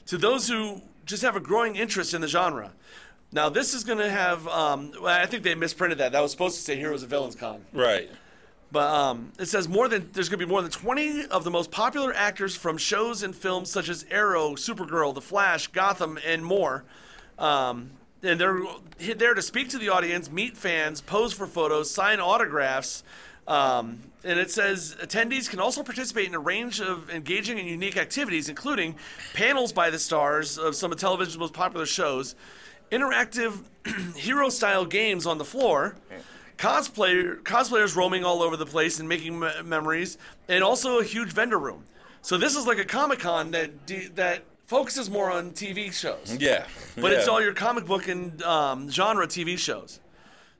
[0.07, 2.73] to those who just have a growing interest in the genre.
[3.33, 6.13] Now, this is going to have, um, well, I think they misprinted that.
[6.13, 7.65] That was supposed to say Heroes and Villains Con.
[7.73, 8.11] Right.
[8.73, 11.51] But um, it says more than there's going to be more than 20 of the
[11.51, 16.45] most popular actors from shows and films such as Arrow, Supergirl, The Flash, Gotham, and
[16.45, 16.85] more.
[17.39, 17.91] Um,
[18.23, 18.61] and they're
[19.17, 23.03] there to speak to the audience, meet fans, pose for photos, sign autographs.
[23.49, 27.97] Um, and it says attendees can also participate in a range of engaging and unique
[27.97, 28.97] activities, including
[29.35, 32.35] panels by the stars of some of television's most popular shows,
[32.93, 33.63] interactive
[34.17, 35.97] hero-style games on the floor,
[36.59, 41.33] cosplayer cosplayers roaming all over the place and making me- memories, and also a huge
[41.33, 41.85] vendor room.
[42.23, 46.37] So this is like a Comic Con that de- that focuses more on TV shows.
[46.39, 46.67] Yeah.
[46.95, 49.99] But it's all your comic book and um, genre TV shows.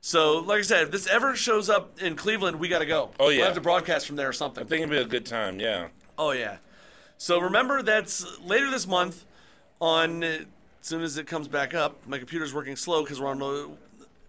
[0.03, 3.11] So, like I said, if this ever shows up in Cleveland, we got to go.
[3.21, 3.39] Oh, yeah.
[3.39, 4.65] We'll have to broadcast from there or something.
[4.65, 5.61] I think it'd be a good time.
[5.61, 5.89] Yeah.
[6.19, 6.59] Oh yeah.
[7.17, 9.25] So remember that's later this month
[9.81, 10.47] on as
[10.83, 12.07] soon as it comes back up.
[12.07, 13.71] My computer's working slow because we're on the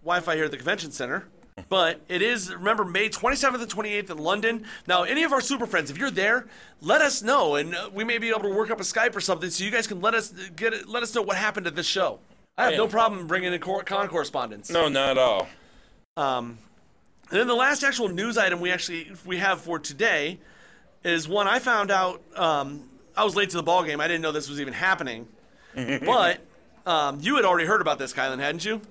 [0.04, 1.28] Wi-Fi here at the convention center.
[1.68, 4.66] But it is remember May 27th and 28th in London.
[4.88, 6.48] Now, any of our super friends, if you're there,
[6.80, 9.50] let us know, and we may be able to work up a Skype or something,
[9.50, 11.86] so you guys can let us get it, let us know what happened at this
[11.86, 12.20] show.
[12.58, 14.70] I have no problem bringing in con correspondence.
[14.70, 15.50] No, not at all.
[16.18, 16.58] Um,
[17.30, 20.40] and then the last actual news item we actually we have for today
[21.06, 22.22] is one I found out.
[22.36, 24.02] Um, I was late to the ball game.
[24.02, 25.28] I didn't know this was even happening,
[25.74, 26.42] but
[26.86, 28.82] um, you had already heard about this, Kylan, hadn't you?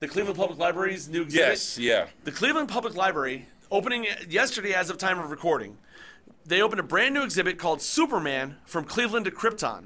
[0.00, 1.48] The Cleveland Public Library's new exhibit.
[1.48, 1.78] Yes.
[1.78, 2.06] Yeah.
[2.24, 5.78] The Cleveland Public Library opening yesterday, as of time of recording,
[6.44, 9.84] they opened a brand new exhibit called Superman from Cleveland to Krypton.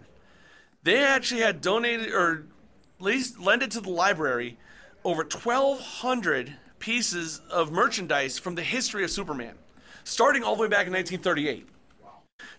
[0.82, 2.46] They actually had donated or
[2.98, 4.56] at least lended to the library
[5.04, 9.54] over 1,200 pieces of merchandise from the history of Superman,
[10.04, 11.66] starting all the way back in 1938.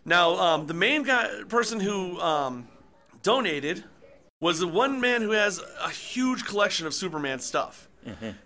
[0.03, 2.67] Now, um, the main guy, person who um,
[3.21, 3.83] donated
[4.41, 7.87] was the one man who has a huge collection of Superman stuff.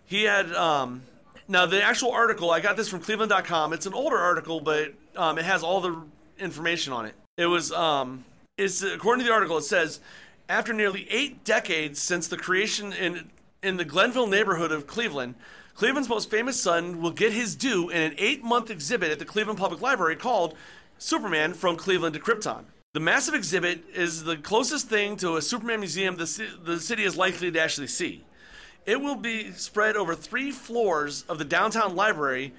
[0.06, 1.02] He had um,
[1.48, 2.52] now the actual article.
[2.52, 3.72] I got this from Cleveland.com.
[3.72, 6.02] It's an older article, but um, it has all the
[6.38, 7.14] information on it.
[7.38, 8.26] It was um,
[8.58, 9.58] it's according to the article.
[9.58, 10.02] It says
[10.50, 13.30] after nearly eight decades since the creation in
[13.64, 15.36] in the Glenville neighborhood of Cleveland,
[15.80, 19.58] Cleveland's most famous son will get his due in an eight-month exhibit at the Cleveland
[19.58, 20.58] Public Library called
[20.98, 22.66] Superman from Cleveland to Krypton.
[22.92, 27.16] The massive exhibit is the closest thing to a Superman museum the, the city is
[27.16, 28.26] likely to actually see.
[28.86, 32.54] It will be spread over three floors of the downtown library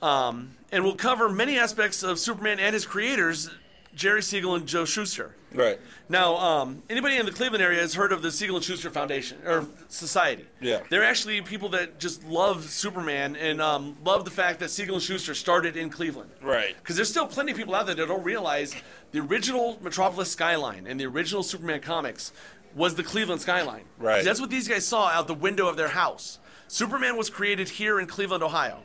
[0.00, 3.50] um, and will cover many aspects of Superman and his creators,
[3.96, 5.34] Jerry Siegel and Joe Shuster.
[5.54, 5.80] Right.
[6.08, 9.38] Now, um, anybody in the Cleveland area has heard of the Siegel and Shuster Foundation
[9.44, 10.46] or Society.
[10.60, 10.80] Yeah.
[10.88, 15.02] They're actually people that just love Superman and um, love the fact that Siegel and
[15.02, 16.30] Shuster started in Cleveland.
[16.42, 16.76] Right.
[16.76, 18.74] Because there's still plenty of people out there that don't realize
[19.12, 22.32] the original Metropolis skyline and the original Superman comics
[22.74, 23.84] was the Cleveland skyline.
[23.98, 24.24] Right.
[24.24, 26.38] That's what these guys saw out the window of their house.
[26.68, 28.78] Superman was created here in Cleveland, Ohio.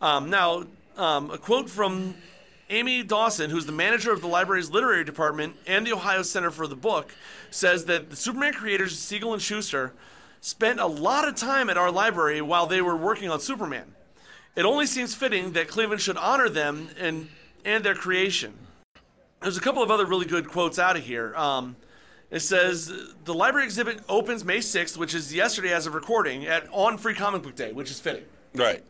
[0.00, 0.64] Um, now,
[0.96, 2.14] um, a quote from
[2.72, 6.66] Amy Dawson, who's the manager of the library's literary department and the Ohio Center for
[6.66, 7.14] the Book,
[7.50, 9.92] says that the Superman creators, Siegel and Shuster,
[10.40, 13.94] spent a lot of time at our library while they were working on Superman.
[14.56, 17.28] It only seems fitting that Cleveland should honor them and,
[17.62, 18.54] and their creation.
[19.42, 21.36] There's a couple of other really good quotes out of here.
[21.36, 21.76] Um,
[22.30, 22.90] it says
[23.26, 27.14] the library exhibit opens May 6th, which is yesterday as of recording, at on Free
[27.14, 28.82] Comic Book Day, which is fitting Right.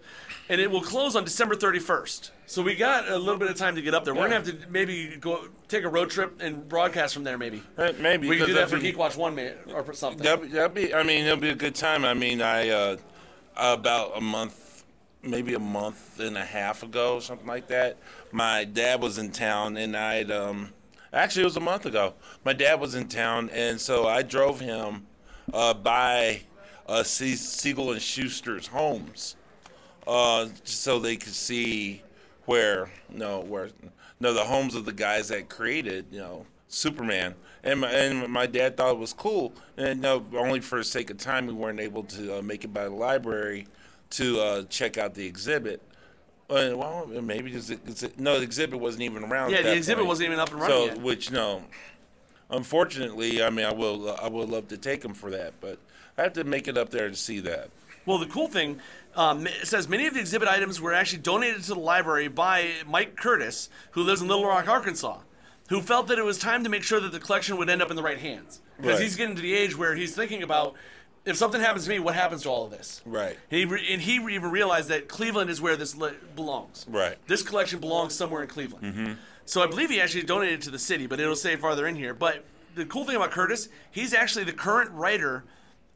[0.52, 2.30] And it will close on December 31st.
[2.44, 4.12] So we got a little bit of time to get up there.
[4.14, 7.38] We're gonna have to maybe go take a road trip and broadcast from there.
[7.38, 10.22] Maybe Uh, Maybe we can do that for Geek Watch One, man, or something.
[10.22, 10.92] That'd, be- that'd be.
[10.94, 12.04] I mean, it'll be a good time.
[12.04, 12.96] I mean, I uh,
[13.56, 14.84] about a month,
[15.22, 17.96] maybe a month and a half ago, something like that.
[18.30, 20.74] My dad was in town, and I'd um,
[21.14, 22.12] actually it was a month ago.
[22.44, 25.06] My dad was in town, and so I drove him
[25.54, 26.42] uh, by
[26.86, 29.36] uh, Se- Siegel and Shuster's homes,
[30.06, 32.02] uh, so they could see
[32.46, 33.70] where no where
[34.20, 37.34] no the homes of the guys that created you know Superman.
[37.64, 41.10] And my, and my dad thought it was cool, and no, only for the sake
[41.10, 43.68] of time, we weren't able to uh, make it by the library
[44.10, 45.80] to uh, check out the exhibit.
[46.50, 47.70] Uh, well, maybe just,
[48.18, 49.52] no, the exhibit wasn't even around.
[49.52, 50.08] Yeah, the exhibit point.
[50.08, 51.00] wasn't even up and running So, yet.
[51.02, 51.62] which no,
[52.50, 55.78] unfortunately, I mean, I will, I would love to take him for that, but
[56.18, 57.70] I have to make it up there to see that.
[58.06, 58.80] Well, the cool thing
[59.14, 62.70] um, it says many of the exhibit items were actually donated to the library by
[62.88, 65.18] Mike Curtis, who lives in Little Rock, Arkansas,
[65.68, 67.90] who felt that it was time to make sure that the collection would end up
[67.90, 69.02] in the right hands because Right.
[69.02, 70.74] he's getting to the age where he's thinking about
[71.24, 73.00] if something happens to me, what happens to all of this?
[73.06, 73.38] Right.
[73.50, 76.84] And he, re- and he even realized that Cleveland is where this li- belongs.
[76.88, 77.16] Right.
[77.28, 78.84] This collection belongs somewhere in Cleveland.
[78.84, 79.12] Mm-hmm.
[79.44, 82.12] So I believe he actually donated to the city, but it'll say farther in here.
[82.12, 85.44] But the cool thing about Curtis, he's actually the current writer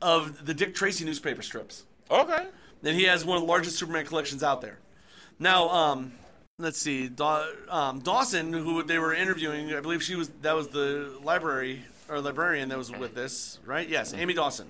[0.00, 1.84] of the Dick Tracy newspaper strips.
[2.10, 2.46] Okay.
[2.82, 4.78] Then he has one of the largest Superman collections out there.
[5.38, 6.12] Now, um,
[6.58, 10.68] let's see, Daw- um, Dawson, who they were interviewing, I believe she was that was
[10.68, 13.88] the library or librarian that was with this, right?
[13.88, 14.68] Yes, Amy Dawson.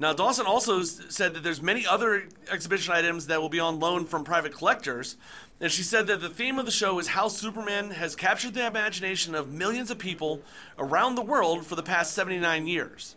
[0.00, 3.80] Now, Dawson also s- said that there's many other exhibition items that will be on
[3.80, 5.16] loan from private collectors,
[5.60, 8.64] and she said that the theme of the show is how Superman has captured the
[8.64, 10.40] imagination of millions of people
[10.78, 13.16] around the world for the past 79 years,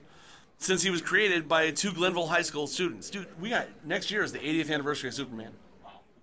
[0.61, 3.09] since he was created by two Glenville High School students.
[3.09, 5.51] Dude, we got next year is the 80th anniversary of Superman.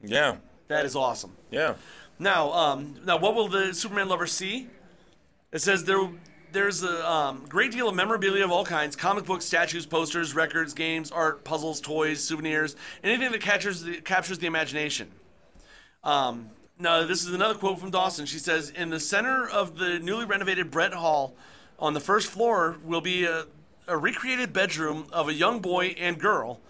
[0.02, 0.36] Yeah.
[0.68, 1.36] That is awesome.
[1.50, 1.74] Yeah.
[2.20, 4.68] Now, um, now, what will the Superman lover see?
[5.50, 6.08] It says there,
[6.52, 10.72] there's a um, great deal of memorabilia of all kinds: comic books, statues, posters, records,
[10.72, 15.10] games, art, puzzles, toys, souvenirs, anything that captures the, captures the imagination.
[16.04, 18.26] Um, now, this is another quote from Dawson.
[18.26, 21.34] She says, "In the center of the newly renovated Brett Hall,
[21.78, 23.46] on the first floor, will be a,
[23.88, 26.60] a recreated bedroom of a young boy and girl."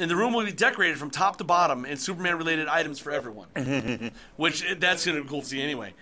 [0.00, 3.48] And the room will be decorated from top to bottom in Superman-related items for everyone
[4.36, 5.92] which eh, that's going to be cool to see anyway.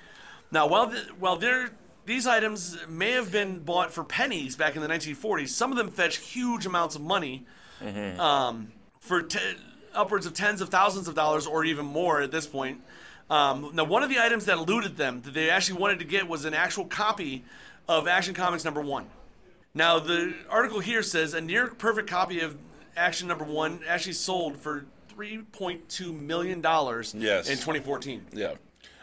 [0.50, 1.70] Now, while the, while there
[2.04, 5.90] these items may have been bought for pennies back in the 1940s, some of them
[5.90, 7.44] fetch huge amounts of money,
[8.18, 9.26] um, for
[9.94, 12.80] upwards of tens of thousands of dollars or even more at this point.
[13.28, 16.28] Um, now, one of the items that eluded them that they actually wanted to get
[16.28, 17.44] was an actual copy
[17.88, 19.06] of Action Comics number one.
[19.76, 22.56] Now, the article here says a near perfect copy of
[22.96, 27.50] Action number one actually sold for $3.2 million Yes.
[27.50, 28.24] in 2014.
[28.32, 28.54] Yeah,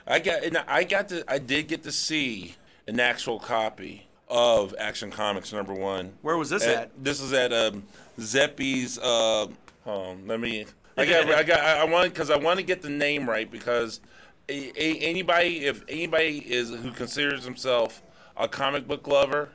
[0.08, 2.56] I got and I got to I did get to see
[2.88, 6.14] an actual copy of Action Comics number one.
[6.24, 6.90] Where was this at?
[7.04, 7.84] This is at um,
[8.18, 8.98] Zeppi's.
[8.98, 9.44] Uh,
[9.86, 10.66] um, let me.
[10.98, 11.30] I got.
[11.30, 11.60] I got.
[11.60, 14.02] I want because I want to get the name right because
[14.50, 18.02] a, a, anybody if anybody is who considers himself
[18.36, 19.50] a comic book lover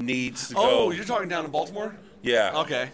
[0.00, 0.90] needs to Oh, go.
[0.90, 1.94] you're talking down in Baltimore?
[2.22, 2.52] Yeah.
[2.60, 2.90] Okay.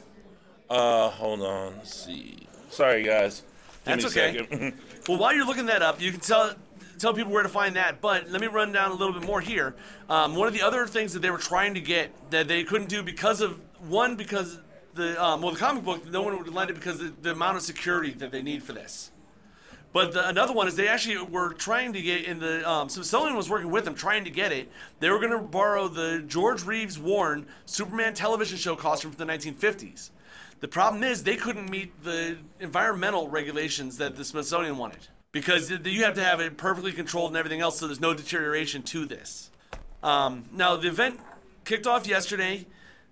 [0.68, 1.76] Uh, hold on.
[1.78, 2.46] Let's see.
[2.70, 3.42] Sorry, guys.
[3.86, 4.72] Give That's okay.
[5.08, 6.52] Well, while you're looking that up, you can tell
[6.98, 8.00] tell people where to find that.
[8.00, 9.76] But let me run down a little bit more here.
[10.08, 12.88] Um, one of the other things that they were trying to get that they couldn't
[12.88, 14.58] do because of one because
[14.94, 17.56] the um, well the comic book no one would lend it because of the amount
[17.56, 19.12] of security that they need for this.
[19.96, 23.34] But the, another one is they actually were trying to get in the um, Smithsonian
[23.34, 24.70] was working with them trying to get it.
[25.00, 29.32] They were going to borrow the George Reeves Warren Superman television show costume from the
[29.32, 30.10] 1950s.
[30.60, 36.04] The problem is they couldn't meet the environmental regulations that the Smithsonian wanted because you
[36.04, 39.50] have to have it perfectly controlled and everything else, so there's no deterioration to this.
[40.02, 41.18] Um, now the event
[41.64, 42.66] kicked off yesterday.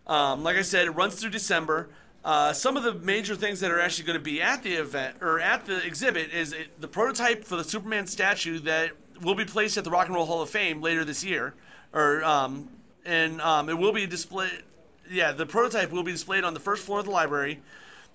[0.06, 1.88] Um, like I said, it runs through December.
[2.24, 5.16] Uh, some of the major things that are actually going to be at the event
[5.20, 9.44] or at the exhibit is it, the prototype for the Superman statue that will be
[9.44, 11.54] placed at the Rock and Roll Hall of Fame later this year,
[11.92, 12.70] or um,
[13.04, 14.62] and um, it will be displayed.
[15.10, 17.60] Yeah, the prototype will be displayed on the first floor of the library.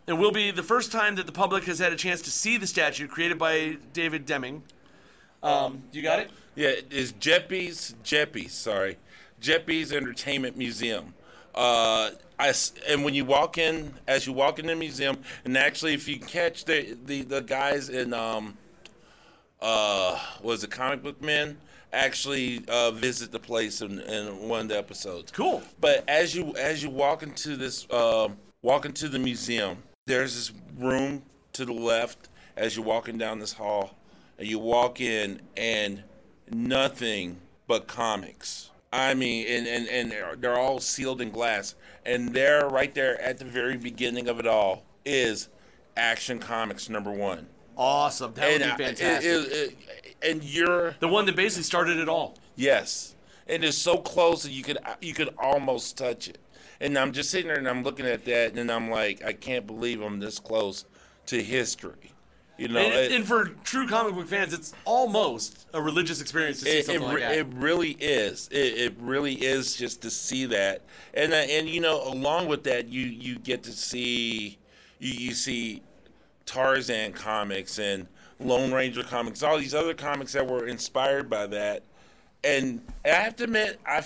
[0.07, 2.57] It will be the first time that the public has had a chance to see
[2.57, 4.63] the statue created by David Deming.
[5.43, 6.31] Um, you got it?
[6.55, 8.53] Yeah, it's Geppi's Geppi's.
[8.53, 8.97] Sorry,
[9.39, 11.13] Geppi's Entertainment Museum.
[11.55, 12.53] Uh, I
[12.87, 16.19] and when you walk in, as you walk in the museum, and actually, if you
[16.19, 18.57] catch the the, the guys in um,
[19.61, 21.57] uh, was it Comic Book Men
[21.91, 25.31] actually uh, visit the place in, in one of the episodes.
[25.31, 25.61] Cool.
[25.81, 30.51] But as you as you walk into this um walk into the museum, there's this
[30.77, 33.95] room to the left as you're walking down this hall,
[34.37, 36.03] and you walk in and
[36.51, 38.69] nothing but comics.
[38.91, 41.75] I mean, and, and, and they're, they're all sealed in glass.
[42.05, 45.49] And there, right there at the very beginning of it all, is
[45.95, 47.47] Action Comics number one.
[47.77, 48.33] Awesome.
[48.33, 49.31] That would And, be uh, it- fantastic.
[49.31, 49.75] it- it-
[50.21, 52.37] and you're the one that basically started it all.
[52.57, 53.15] Yes,
[53.47, 56.37] and it's so close that you could you could almost touch it.
[56.81, 59.65] And I'm just sitting there and I'm looking at that, and I'm like, I can't
[59.65, 60.83] believe I'm this close
[61.27, 62.11] to history.
[62.59, 66.59] You know, and, it, and for true comic book fans, it's almost a religious experience
[66.59, 67.37] to see it, something it, like that.
[67.37, 68.49] it really is.
[68.51, 70.81] It, it really is just to see that,
[71.13, 74.57] and uh, and you know, along with that, you you get to see
[74.99, 75.81] you you see
[76.45, 78.07] Tarzan comics and
[78.41, 81.83] Lone Ranger comics, all these other comics that were inspired by that.
[82.43, 84.03] And I have to admit, I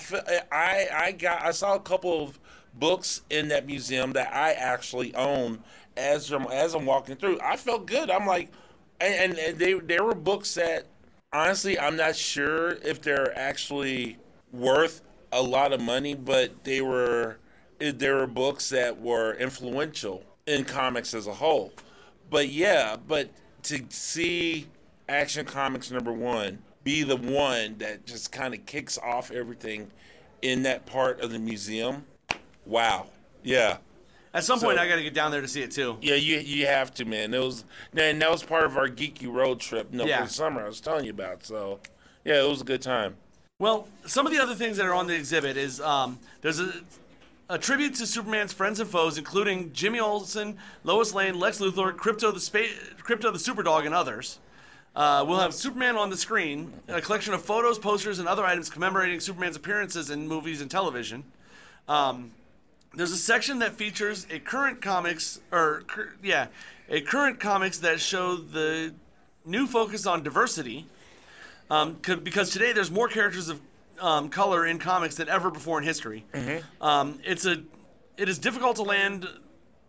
[0.52, 2.38] I I got I saw a couple of
[2.72, 5.64] books in that museum that I actually own
[5.96, 7.40] as I'm, as I'm walking through.
[7.40, 8.10] I felt good.
[8.10, 8.50] I'm like,
[9.00, 10.86] and, and they there were books that
[11.32, 14.18] honestly I'm not sure if they're actually
[14.52, 15.02] worth
[15.32, 17.38] a lot of money, but they were
[17.78, 21.72] there were books that were influential in comics as a whole.
[22.30, 23.30] But yeah, but
[23.64, 24.66] to see
[25.08, 29.90] Action Comics number one be the one that just kind of kicks off everything
[30.42, 32.04] in that part of the museum,
[32.66, 33.06] wow,
[33.42, 33.78] yeah.
[34.34, 35.96] At some So- point, I got to get down there to see it too.
[36.02, 37.32] Yeah, you you have to, man.
[37.32, 37.64] It was
[37.96, 40.18] and that was part of our geeky road trip, you know, Yeah.
[40.22, 41.44] for the summer I was telling you about.
[41.46, 41.78] So,
[42.24, 43.16] yeah, it was a good time.
[43.60, 46.72] Well, some of the other things that are on the exhibit is um, there's a,
[47.48, 52.34] a tribute to Superman's friends and foes, including Jimmy Olsen, Lois Lane, Lex Luthor, Krypto
[52.34, 54.40] the Spa- Krypto the Superdog, and others.
[54.96, 58.68] Uh, we'll have Superman on the screen, a collection of photos, posters, and other items
[58.70, 61.22] commemorating Superman's appearances in movies and television.
[61.88, 62.32] Um,
[62.96, 66.46] there's a section that features a current comics, or cur- yeah,
[66.88, 68.94] a current comics that show the
[69.44, 70.86] new focus on diversity.
[71.70, 73.60] Um, c- because today there's more characters of
[74.00, 76.24] um, color in comics than ever before in history.
[76.80, 77.62] Um, it's a,
[78.16, 79.26] it is difficult to land,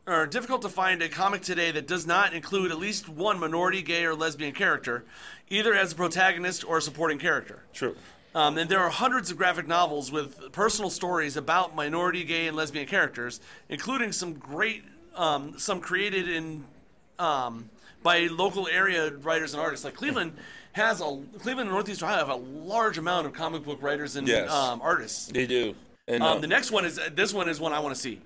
[0.08, 3.82] or difficult to find a comic today that does not include at least one minority,
[3.82, 5.04] gay, or lesbian character,
[5.50, 7.64] either as a protagonist or a supporting character.
[7.74, 7.96] True.
[8.36, 12.58] Um, and there are hundreds of graphic novels with personal stories about minority, gay, and
[12.58, 14.84] lesbian characters, including some great,
[15.16, 16.66] um, some created in
[17.18, 17.70] um,
[18.04, 19.86] by local area writers and artists.
[19.86, 20.34] Like Cleveland
[20.74, 21.06] has a
[21.40, 24.52] Cleveland and Northeast Ohio have a large amount of comic book writers and Yes.
[24.52, 25.28] um, artists.
[25.28, 25.74] They do.
[26.10, 28.20] And Um, uh, the next one is this one is one I want to see.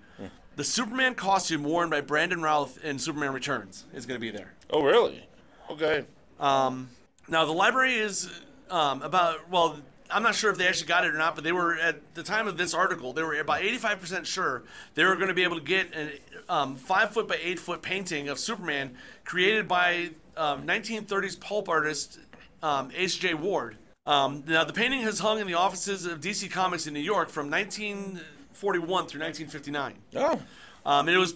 [0.56, 4.54] The Superman costume worn by Brandon Routh in Superman Returns is going to be there.
[4.72, 5.24] oh, really?
[5.69, 6.04] Okay.
[6.39, 6.89] Um,
[7.30, 8.30] now the library is
[8.72, 9.78] um, about well,
[10.12, 12.24] I'm not sure if they actually got it or not, but they were at the
[12.24, 14.63] time of this article, they were about 85% sure
[14.95, 16.19] they were going to be able to get a
[16.54, 22.19] um, five foot by eight foot painting of Superman created by um, 1930s pulp artist
[22.63, 23.36] um, H.J.
[23.36, 23.78] Ward.
[24.06, 27.30] Um, now the painting has hung in the offices of DC Comics in New York
[27.30, 29.93] from 1941 through 1959.
[30.15, 30.41] Oh.
[30.86, 31.36] Um, and it was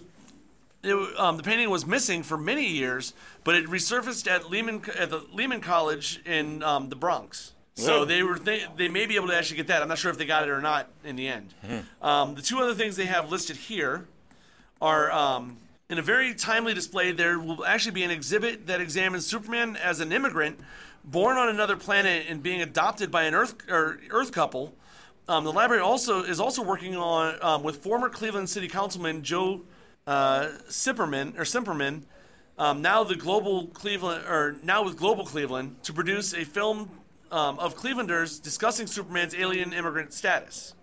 [0.82, 5.10] it, um, the painting was missing for many years, but it resurfaced at Lehman at
[5.10, 7.53] the Lehman College in um, the Bronx.
[7.74, 9.82] So they were they, they may be able to actually get that.
[9.82, 11.54] I'm not sure if they got it or not in the end.
[12.00, 14.06] Um, the two other things they have listed here
[14.80, 15.56] are um,
[15.90, 17.12] in a very timely display.
[17.12, 20.60] There will actually be an exhibit that examines Superman as an immigrant
[21.04, 24.74] born on another planet and being adopted by an Earth or Earth couple.
[25.26, 29.62] Um, the library also is also working on um, with former Cleveland City Councilman Joe
[30.06, 32.02] uh, Sipperman or Cimperman,
[32.58, 36.90] um, now the global Cleveland or now with Global Cleveland to produce a film
[37.30, 40.74] um, of Clevelanders discussing Superman's alien immigrant status.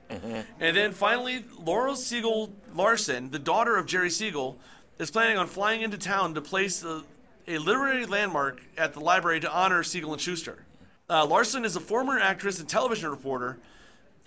[0.60, 4.58] And then finally, Laurel Siegel Larson, the daughter of Jerry Siegel,
[5.00, 7.04] is planning on flying into town to place a,
[7.48, 10.66] a literary landmark at the library to honor Siegel and Shuster.
[11.10, 13.58] Uh, Larson is a former actress and television reporter,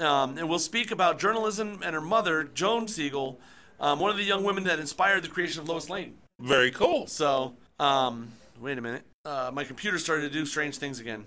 [0.01, 3.39] um, and will speak about journalism and her mother, Joan Siegel,
[3.79, 6.15] um, one of the young women that inspired the creation of Lois Lane.
[6.41, 7.07] Very cool.
[7.07, 8.29] So, um,
[8.61, 9.03] wait a minute.
[9.25, 11.25] Uh, my computer started to do strange things again.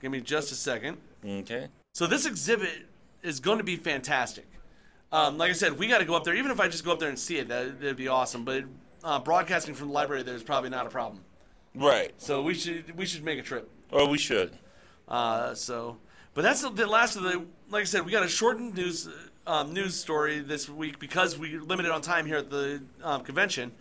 [0.00, 0.98] Give me just a second.
[1.24, 1.68] Okay.
[1.94, 2.86] So this exhibit
[3.22, 4.46] is going to be fantastic.
[5.12, 6.34] Um, like I said, we got to go up there.
[6.34, 8.44] Even if I just go up there and see it, that, that'd be awesome.
[8.44, 8.64] But
[9.02, 11.22] uh, broadcasting from the library there is probably not a problem.
[11.74, 12.12] Right.
[12.18, 13.70] So we should we should make a trip.
[13.92, 14.56] Oh, we should.
[15.06, 15.98] Uh, so,
[16.34, 17.44] but that's the, the last of the.
[17.70, 19.08] Like I said, we got a shortened news
[19.46, 23.72] um, news story this week because we're limited on time here at the um, convention.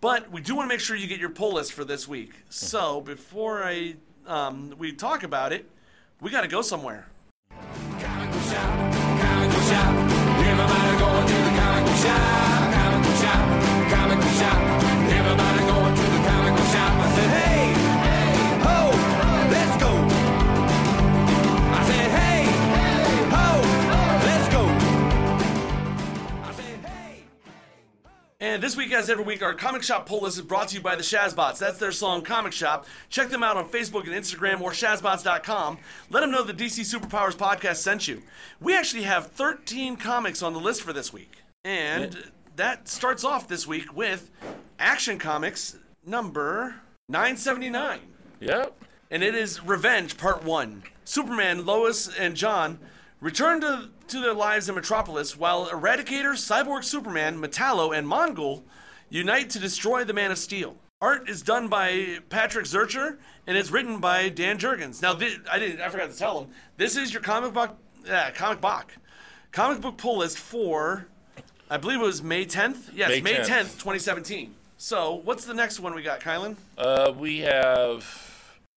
[0.00, 2.32] But we do want to make sure you get your pull list for this week.
[2.48, 5.68] So before I um, we talk about it,
[6.20, 7.06] we got to go somewhere.
[11.00, 12.49] Going to the comic book shop,
[28.50, 30.80] And this week, as every week, our comic shop pull list is brought to you
[30.80, 31.58] by the Shazbots.
[31.58, 32.84] That's their song Comic Shop.
[33.08, 35.78] Check them out on Facebook and Instagram or Shazbots.com.
[36.10, 38.24] Let them know the DC Superpowers podcast sent you.
[38.60, 41.44] We actually have 13 comics on the list for this week.
[41.62, 42.24] And
[42.56, 44.32] that starts off this week with
[44.80, 46.74] Action Comics number
[47.08, 48.00] 979.
[48.40, 48.82] Yep.
[49.12, 50.82] And it is Revenge Part 1.
[51.04, 52.80] Superman, Lois, and John
[53.20, 58.62] return to, to their lives in Metropolis while Eradicator, Cyborg Superman, Metallo, and Mongul
[59.08, 60.76] unite to destroy the Man of Steel.
[61.00, 65.00] Art is done by Patrick Zircher and it's written by Dan Jurgens.
[65.00, 65.14] Now,
[65.50, 65.80] I didn't.
[65.80, 66.50] I forgot to tell him.
[66.76, 67.76] This is your comic book,
[68.10, 68.94] uh, comic book,
[69.52, 71.06] comic book pull list for
[71.70, 72.90] I believe it was May 10th.
[72.92, 73.78] Yes, May May 10th, 10th.
[73.78, 74.54] 2017.
[74.76, 76.56] So, what's the next one we got, Kylan?
[76.76, 78.29] Uh, we have.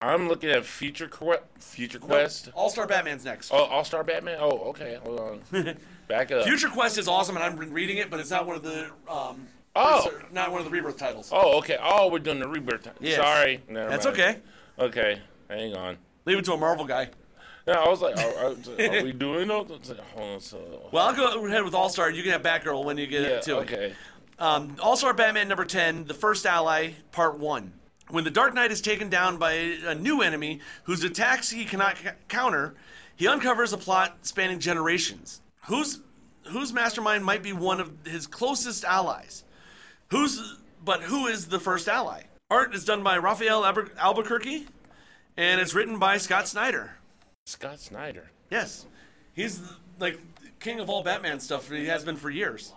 [0.03, 1.43] I'm looking at Future Quest.
[1.59, 2.49] Future Quest.
[2.53, 3.51] All Star Batman's next.
[3.53, 4.37] Oh, All Star Batman.
[4.39, 4.99] Oh, okay.
[5.03, 5.41] Hold on.
[6.07, 6.43] Back up.
[6.45, 8.89] Future Quest is awesome, and I've been reading it, but it's not one of the
[9.09, 10.11] um, Oh.
[10.31, 11.29] not one of the rebirth titles.
[11.33, 11.77] Oh, okay.
[11.81, 12.83] Oh, we're doing the rebirth.
[12.83, 12.93] time.
[12.99, 13.15] Yes.
[13.15, 13.61] Sorry.
[13.67, 14.19] Never That's mind.
[14.19, 14.37] okay.
[14.77, 15.21] Okay.
[15.49, 15.97] Hang on.
[16.25, 17.09] Leave it to a Marvel guy.
[17.67, 18.45] Yeah, I was like, are, are,
[18.99, 19.53] are we doing it?
[19.53, 19.71] Hold
[20.17, 20.39] on.
[20.41, 20.89] So.
[20.91, 22.11] Well, I'll go ahead with All Star.
[22.11, 23.39] You can have Batgirl when you get Yeah.
[23.39, 23.61] to it.
[23.61, 23.93] Okay.
[24.37, 27.71] Um, All Star Batman number 10, The First Ally, Part 1.
[28.09, 31.97] When the Dark Knight is taken down by a new enemy whose attacks he cannot
[31.97, 32.75] c- counter,
[33.15, 35.41] he uncovers a plot spanning generations.
[35.67, 35.99] Whose
[36.49, 39.43] whose mastermind might be one of his closest allies?
[40.09, 42.23] Who's but who is the first ally?
[42.49, 44.67] Art is done by Rafael Aber- Albuquerque,
[45.37, 46.97] and it's written by Scott Snyder.
[47.45, 48.29] Scott Snyder.
[48.51, 48.85] Yes,
[49.33, 49.61] he's
[49.99, 50.19] like
[50.59, 51.69] king of all Batman stuff.
[51.69, 52.73] He has been for years.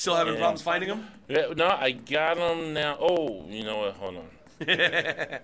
[0.00, 0.38] Still having Yeah.
[0.40, 1.06] problems finding them?
[1.28, 2.96] Yeah, no, I got them now.
[2.98, 3.96] Oh, you know what?
[3.96, 4.30] Hold on.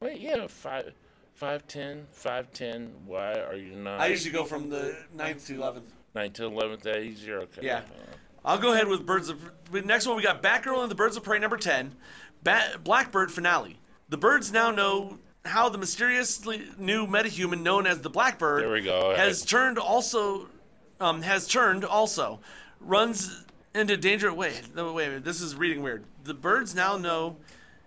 [0.00, 0.92] Wait, yeah, five,
[1.32, 2.92] five ten, five ten.
[3.06, 3.98] Why are you not?
[4.02, 5.82] I usually go from the 9th to 11th.
[6.14, 6.82] nine to eleventh.
[6.82, 7.38] That easier.
[7.44, 7.62] Okay.
[7.62, 7.80] Yeah.
[8.44, 9.40] I'll go ahead with Birds of.
[9.72, 11.94] Next one, we got Batgirl and the Birds of Prey number 10,
[12.42, 13.78] Bat, Blackbird finale.
[14.10, 18.82] The birds now know how the mysteriously new metahuman known as the Blackbird There we
[18.82, 19.14] go.
[19.16, 20.48] has turned also
[21.00, 22.40] um, has turned also
[22.80, 23.43] runs
[23.74, 24.32] into danger.
[24.32, 26.04] Wait, no, wait, a minute, this is reading weird.
[26.24, 27.36] The birds now know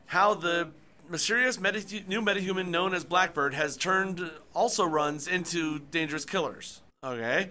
[0.08, 0.70] how the
[1.10, 6.82] mysterious meta- new metahuman known as Blackbird has turned also runs into dangerous killers.
[7.04, 7.50] Okay,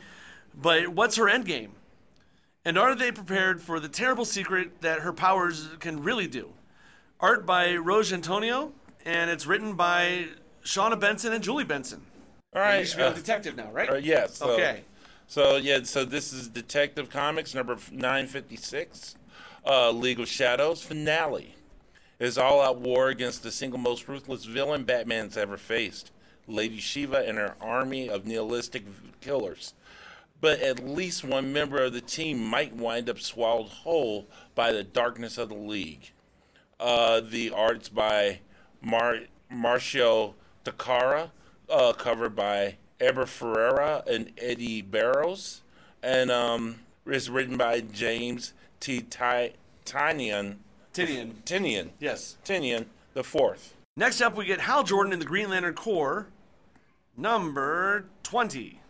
[0.54, 1.72] but what's her end game?
[2.64, 6.50] And are they prepared for the terrible secret that her powers can really do?
[7.20, 8.72] Art by Rose Antonio,
[9.04, 10.26] and it's written by
[10.64, 12.02] Shawna Benson and Julie Benson.
[12.54, 12.80] All right.
[12.80, 13.88] You should be a uh, detective now, right?
[13.88, 14.26] Uh, yeah.
[14.26, 14.82] So, Okay.
[15.28, 19.16] So yeah, so this is Detective Comics number nine fifty six,
[19.66, 21.54] uh, League of Shadows finale.
[22.18, 26.12] Is all out war against the single most ruthless villain Batman's ever faced,
[26.46, 28.84] Lady Shiva and her army of nihilistic
[29.20, 29.74] killers.
[30.40, 34.84] But at least one member of the team might wind up swallowed whole by the
[34.84, 36.12] darkness of the League.
[36.78, 38.40] Uh, the art's by
[38.80, 41.30] Mar- Marcio Takara,
[41.68, 45.62] uh, covered by Eber Ferreira and Eddy Barrows,
[46.02, 46.76] and um,
[47.06, 49.00] it's written by James T.
[49.00, 49.52] Ty-
[49.84, 50.56] Tynion.
[50.94, 51.32] Tynion.
[51.44, 51.90] Tynion.
[52.00, 52.36] Yes.
[52.44, 52.86] Tynion
[53.16, 53.74] the fourth.
[53.96, 56.28] Next up, we get Hal Jordan in the Green Lantern Corps,
[57.16, 58.80] number 20.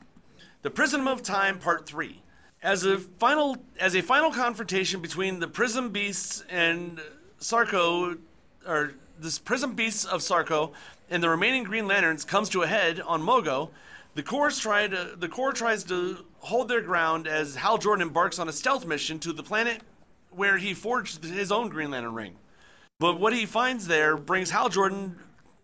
[0.63, 2.23] The Prism of Time, Part 3.
[2.61, 7.01] As a final, as a final confrontation between the Prism Beasts and
[7.39, 8.19] Sarko,
[8.67, 10.73] or this Prism Beasts of Sarko
[11.09, 13.71] and the remaining Green Lanterns comes to a head on Mogo,
[14.17, 18.39] the Corps try to, the Corps tries to hold their ground as Hal Jordan embarks
[18.39, 19.83] on a stealth mission to the planet
[20.31, 22.37] where he forged his own Green Lantern ring.
[22.99, 25.17] But what he finds there brings Hal Jordan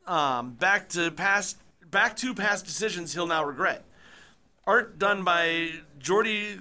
[0.06, 1.56] um, back to past
[1.90, 3.84] back to past decisions he'll now regret.
[4.66, 6.60] Art done by Jordi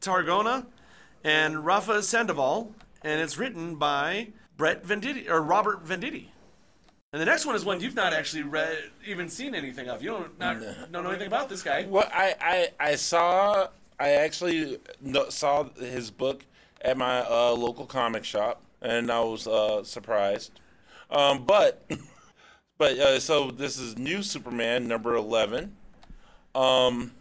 [0.00, 0.66] Tarragona
[1.24, 4.28] and Rafa Sandoval, and it's written by
[4.58, 6.26] Brett Venditti or Robert Venditti.
[7.12, 8.74] And the next one is one you've not actually read,
[9.06, 10.02] even seen anything of.
[10.02, 10.60] You don't not,
[10.90, 11.84] don't know anything about this guy.
[11.86, 13.68] Well, I, I, I saw,
[14.00, 16.46] I actually no, saw his book
[16.80, 20.52] at my uh, local comic shop, and I was uh, surprised.
[21.10, 21.84] Um, but,
[22.78, 25.76] but uh, so this is New Superman number eleven,
[26.54, 27.12] um,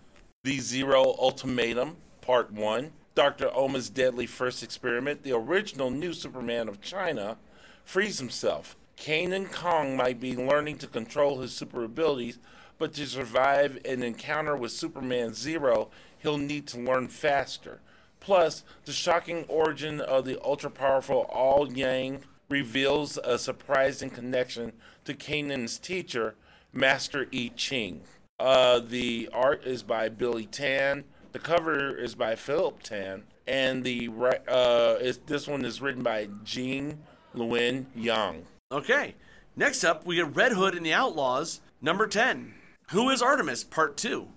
[0.46, 5.24] the Zero Ultimatum Part One, Doctor Oma's deadly first experiment.
[5.24, 7.36] The original New Superman of China
[7.84, 8.78] frees himself.
[9.02, 12.38] Kenan Kong might be learning to control his super abilities,
[12.78, 15.90] but to survive an encounter with Superman Zero,
[16.20, 17.82] he'll need to learn faster.
[18.20, 24.72] Plus, the shocking origin of the ultra powerful All Yang reveals a surprising connection
[25.06, 26.36] to Kenan's teacher,
[26.72, 28.02] Master I Ching.
[28.40, 31.06] Uh, the art is by Billy Tan.
[31.32, 34.12] The cover is by Philip Tan, and the
[34.48, 37.00] uh, is, this one is written by Gene
[37.36, 38.46] Luen Young.
[38.72, 39.16] Okay.
[39.56, 42.54] Next up, we get Red Hood and the Outlaws, number 10.
[42.92, 44.28] Who is Artemis, part 2.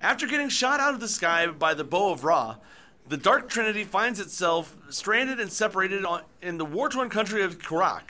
[0.00, 2.56] After getting shot out of the sky by the bow of Ra,
[3.06, 7.58] the Dark Trinity finds itself stranded and separated on, in the war torn country of
[7.58, 8.02] Qurac.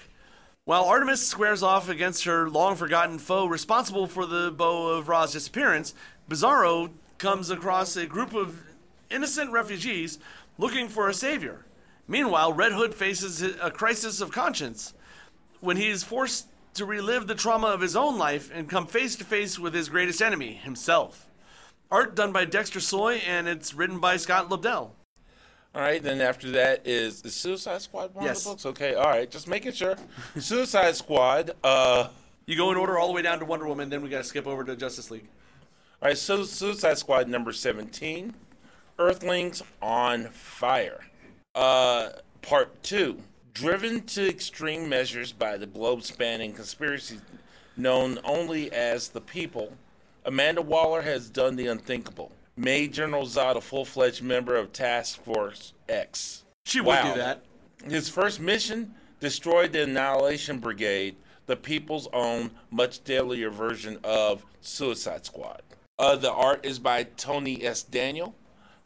[0.65, 5.33] While Artemis squares off against her long forgotten foe responsible for the bow of Ra's
[5.33, 5.95] disappearance,
[6.31, 8.63] Bizarro comes across a group of
[9.11, 10.19] innocent refugees
[10.59, 11.67] looking for a savior.
[12.09, 14.95] Meanwhile, Red Hood faces a crisis of conscience
[15.67, 19.17] when he is forced to relive the trauma of his own life and come face
[19.17, 21.27] to face with his greatest enemy, himself.
[21.91, 24.91] Art done by Dexter Soy, and it's written by Scott Lobdell.
[25.75, 28.39] All right, then after that is the Suicide Squad one Yes.
[28.39, 28.67] of the books.
[28.67, 29.97] Okay, all right, just making sure.
[30.39, 31.51] Suicide Squad.
[31.65, 32.09] Uh,
[32.47, 34.25] You go in order all the way down to Wonder Woman, then we got to
[34.25, 35.27] skip over to Justice League.
[36.01, 38.35] all right, so Suicide Squad number seventeen,
[38.99, 41.01] Earthlings on Fire.
[41.55, 42.11] Uh,
[42.43, 43.19] part two.
[43.57, 47.21] Driven to extreme measures by the globe-spanning conspiracy
[47.75, 49.73] known only as the People,
[50.27, 52.33] Amanda Waller has done the unthinkable.
[52.55, 56.45] Made General Zod a full-fledged member of Task Force X.
[56.67, 57.45] She would do that.
[57.83, 65.25] His first mission destroyed the Annihilation Brigade, the people's own, much deadlier version of Suicide
[65.25, 65.63] Squad.
[65.99, 67.83] Uh, the art is by Tony S.
[67.83, 68.35] Daniel,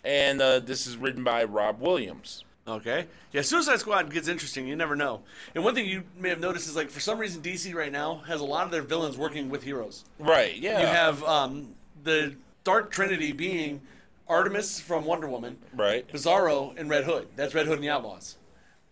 [0.04, 2.44] and uh, this is written by Rob Williams.
[2.70, 3.06] Okay.
[3.32, 4.66] Yeah, Suicide Squad gets interesting.
[4.66, 5.20] You never know.
[5.54, 8.16] And one thing you may have noticed is like for some reason DC right now
[8.26, 10.04] has a lot of their villains working with heroes.
[10.18, 10.80] Right, yeah.
[10.80, 13.80] You have um, the Dark Trinity being
[14.28, 16.06] Artemis from Wonder Woman, Right.
[16.08, 17.28] Bizarro, and Red Hood.
[17.36, 18.36] That's Red Hood and the Outlaws.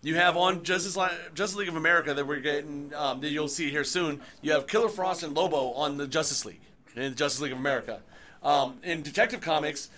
[0.03, 3.49] You have on Justice, Li- Justice League of America that we're getting um, that you'll
[3.49, 4.20] see here soon.
[4.43, 6.61] You have Killer Frost and Lobo on the Justice League
[6.95, 8.01] in the Justice League of America.
[8.43, 9.89] Um, in Detective Comics,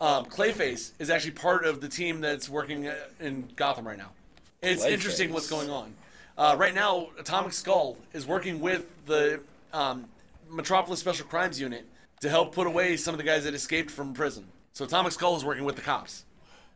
[0.00, 4.10] um, Clayface is actually part of the team that's working uh, in Gotham right now.
[4.62, 4.90] It's Clayface.
[4.90, 5.94] interesting what's going on.
[6.38, 9.40] Uh, right now, Atomic Skull is working with the
[9.72, 10.06] um,
[10.50, 11.86] Metropolis Special Crimes Unit
[12.20, 14.46] to help put away some of the guys that escaped from prison.
[14.72, 16.24] So Atomic Skull is working with the cops.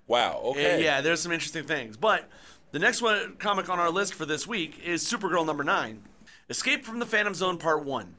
[0.07, 0.75] Wow, okay.
[0.75, 1.97] And yeah, there's some interesting things.
[1.97, 2.29] But
[2.73, 6.03] the next one comic on our list for this week is Supergirl number nine,
[6.49, 8.17] Escape from the Phantom Zone Part One.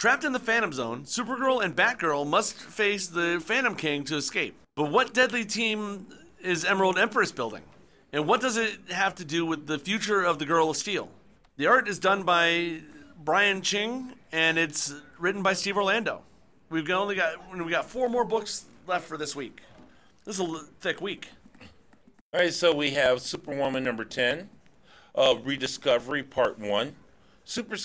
[0.00, 4.54] Trapped in the Phantom Zone, Supergirl and Batgirl must face the Phantom King to escape.
[4.74, 6.06] But what deadly team
[6.40, 7.60] is Emerald Empress building?
[8.10, 11.10] And what does it have to do with the future of the Girl of Steel?
[11.58, 12.78] The art is done by
[13.22, 16.22] Brian Ching, and it's written by Steve Orlando.
[16.70, 19.60] We've only got we got four more books left for this week.
[20.24, 21.28] This is a thick week.
[22.32, 24.48] All right, so we have Superwoman number 10,
[25.14, 26.96] uh, Rediscovery Part 1.
[27.44, 27.76] Super,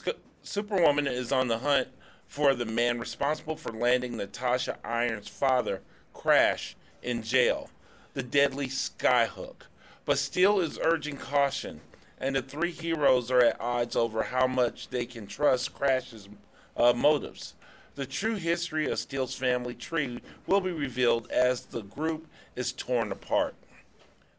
[0.44, 1.90] Superwoman is on the hunt
[2.28, 5.82] for the man responsible for landing Natasha Iron's father,
[6.14, 7.70] Crash, in jail,
[8.14, 9.68] the deadly Skyhook.
[10.06, 11.82] But Steel is urging caution,
[12.20, 16.30] and the three heroes are at odds over how much they can trust Crash's
[16.76, 17.54] uh, motives.
[17.96, 23.12] The true history of Steel's family tree will be revealed as the group is torn
[23.12, 23.56] apart.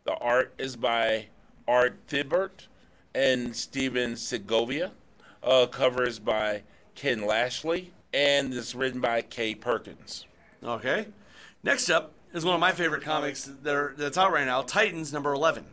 [0.05, 1.27] The art is by
[1.67, 2.69] Art Thibert
[3.15, 4.93] and Stephen Segovia.
[5.43, 6.63] Uh, cover is by
[6.97, 9.55] Ken Lashley, and it's written by K.
[9.55, 10.27] Perkins.
[10.65, 11.07] Okay.
[11.63, 15.13] Next up is one of my favorite comics that are, that's out right now Titans
[15.13, 15.65] number 11.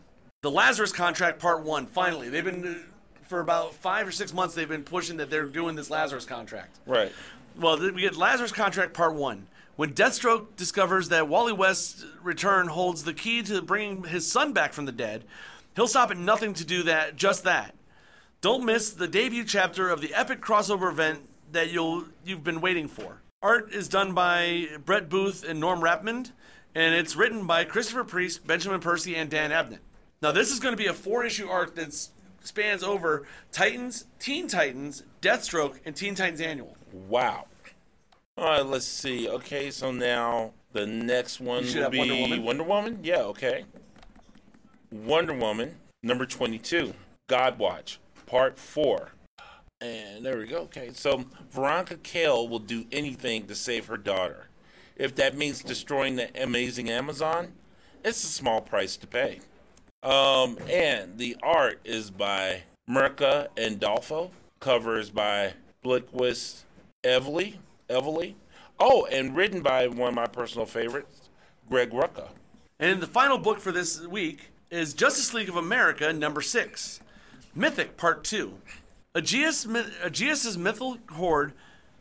[0.41, 1.87] The Lazarus Contract Part 1.
[1.87, 2.29] Finally.
[2.29, 5.75] They've been, uh, for about five or six months, they've been pushing that they're doing
[5.75, 6.79] this Lazarus contract.
[6.85, 7.11] Right.
[7.57, 9.47] Well, we get Lazarus Contract Part 1.
[9.75, 14.73] When Deathstroke discovers that Wally West's return holds the key to bringing his son back
[14.73, 15.23] from the dead,
[15.75, 17.73] he'll stop at nothing to do that, just that.
[18.43, 22.89] Don't miss the debut chapter of the epic crossover event that you'll you've been waiting
[22.89, 23.21] for.
[23.41, 26.33] Art is done by Brett Booth and Norm Rapmund,
[26.75, 29.79] and it's written by Christopher Priest, Benjamin Percy, and Dan Abnett.
[30.21, 31.93] Now, this is going to be a four-issue arc that
[32.41, 36.75] spans over Titans, Teen Titans, Deathstroke, and Teen Titans Annual.
[36.91, 37.45] Wow.
[38.37, 39.29] All right, let's see.
[39.29, 42.43] Okay, so now the next one will be Wonder Woman.
[42.43, 42.99] Wonder Woman?
[43.03, 43.63] Yeah, okay.
[44.91, 46.93] Wonder Woman, number 22,
[47.29, 49.11] Godwatch, part 4.
[49.81, 50.59] And there we go.
[50.61, 54.47] Okay, so Veronica Cale will do anything to save her daughter.
[54.95, 57.53] If that means destroying the amazing Amazon,
[58.03, 59.39] it's a small price to pay.
[60.03, 64.29] Um, and the art is by Mirka Andolfo.
[64.59, 65.53] Covers by
[65.83, 66.63] Blickquist
[67.03, 67.55] Evely.
[67.89, 68.35] Evely.
[68.79, 71.29] Oh, and written by one of my personal favorites,
[71.69, 72.29] Greg Rucka.
[72.79, 76.99] And the final book for this week is Justice League of America number six,
[77.55, 78.55] Mythic Part Two.
[79.15, 79.67] Aegeus,
[80.03, 81.53] Aegeus's mythical horde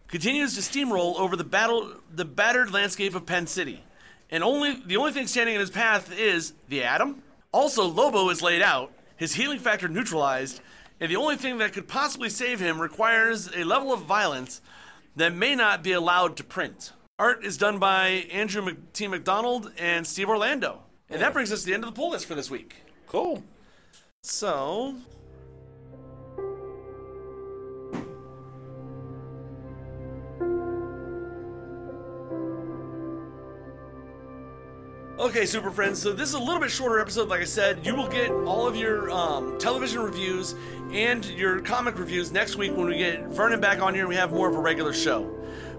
[0.09, 3.85] continues to steamroll over the battle, the battered landscape of Penn City,
[4.31, 7.23] and only the only thing standing in his path is the Atom.
[7.53, 10.61] Also, Lobo is laid out, his healing factor neutralized,
[11.01, 14.63] and the only thing that could possibly save him requires a level of violence
[15.17, 16.93] that may not be allowed to print.
[17.19, 19.07] Art is done by Andrew Mc- T.
[19.07, 20.81] MacDonald and Steve Orlando.
[21.11, 22.75] And that brings us to the end of the pull list for this week.
[23.07, 23.45] Cool.
[24.23, 24.95] So.
[35.23, 36.03] Okay, Super Friends.
[36.03, 37.29] So this is a little bit shorter episode.
[37.29, 40.57] Like I said, you will get all of your um, television reviews
[40.91, 44.17] and your comic reviews next week when we get Vernon back on here and we
[44.17, 45.31] have more of a regular show.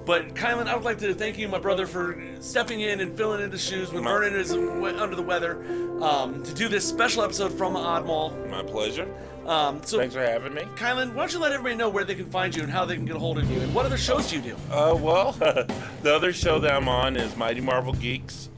[0.06, 3.41] But Kylan, I would like to thank you, my brother, for stepping in and filling
[3.41, 5.62] in the shoes when My- Vernon is we- under the weather
[6.02, 8.50] um, to do this special episode from Oddmall.
[8.50, 9.14] My pleasure.
[9.46, 10.62] Um, so, Thanks for having me.
[10.78, 12.96] Kylan, why don't you let everybody know where they can find you and how they
[12.96, 14.56] can get a hold of you and what other shows do you do?
[14.72, 15.32] Uh, well,
[16.02, 18.50] the other show that I'm on is Mighty Marvel Geeks,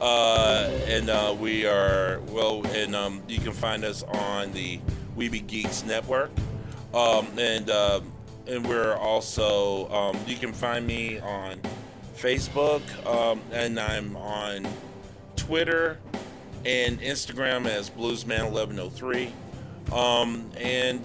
[0.00, 4.80] uh, and uh, we are well, and um, you can find us on the
[5.16, 6.30] Weeby Geeks network,
[6.94, 8.00] um, and uh,
[8.46, 11.60] and we're also um, you can find me on
[12.16, 14.66] Facebook, um, and I'm on
[15.36, 15.98] Twitter
[16.64, 19.30] and Instagram as Bluesman1103,
[19.92, 21.04] um, and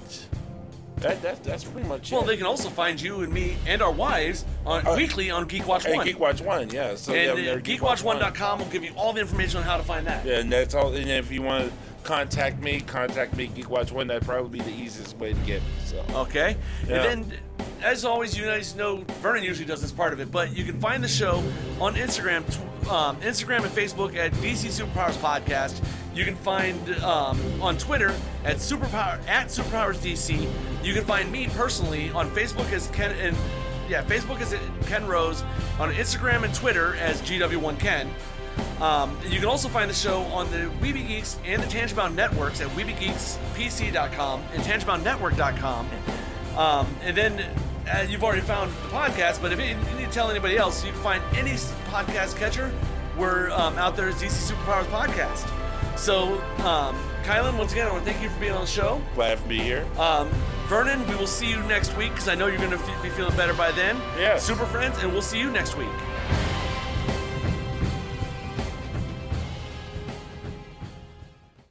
[1.04, 2.24] that, that that's pretty much Well, it.
[2.24, 5.46] Well, they can also find you and me and our wives on Uh, weekly on
[5.46, 6.06] Geek Watch One.
[6.06, 6.96] Geek Watch One, yeah.
[6.96, 10.08] So and yeah, uh, geekwatch1.com will give you all the information on how to find
[10.08, 10.26] that.
[10.26, 10.94] Yeah, and that's all.
[10.94, 11.74] And if you want to
[12.04, 14.08] contact me, contact me, Geek Watch One.
[14.08, 15.68] That'd probably be the easiest way to get me.
[15.86, 16.58] So Okay.
[16.88, 17.04] Yeah.
[17.04, 17.40] And then,
[17.84, 20.80] as always, you guys know Vernon usually does this part of it, but you can
[20.80, 21.44] find the show
[21.80, 22.44] on Instagram,
[22.90, 25.84] um, Instagram and Facebook at DC Superpowers Podcast.
[26.16, 28.14] You can find um, on Twitter
[28.46, 30.48] at Superpower at Superpowers DC.
[30.84, 33.36] You can find me personally on Facebook as Ken and
[33.90, 34.56] yeah, Facebook is
[34.88, 35.44] Ken Rose,
[35.78, 38.08] on Instagram and Twitter as GW1Ken.
[38.82, 42.62] Um, you can also find the show on the Weeby Geeks and the Tangibound Networks
[42.62, 45.90] at WeebyGeeksPC.com and TangiboundNetwork.com.
[46.58, 47.46] Um, and then
[47.92, 50.84] uh, you've already found the podcast, but if you, you need to tell anybody else,
[50.86, 51.52] you can find any
[51.90, 52.72] podcast catcher.
[53.18, 55.50] We're um, out there as DC Superpowers Podcast.
[55.98, 59.02] So, um, Kylan, once again, I want to thank you for being on the show.
[59.16, 59.86] glad to be here.
[59.98, 60.30] Um,
[60.68, 63.10] Vernon, we will see you next week because I know you're going to f- be
[63.10, 63.96] feeling better by then.
[64.18, 64.44] Yes.
[64.44, 65.90] Super Friends, and we'll see you next week.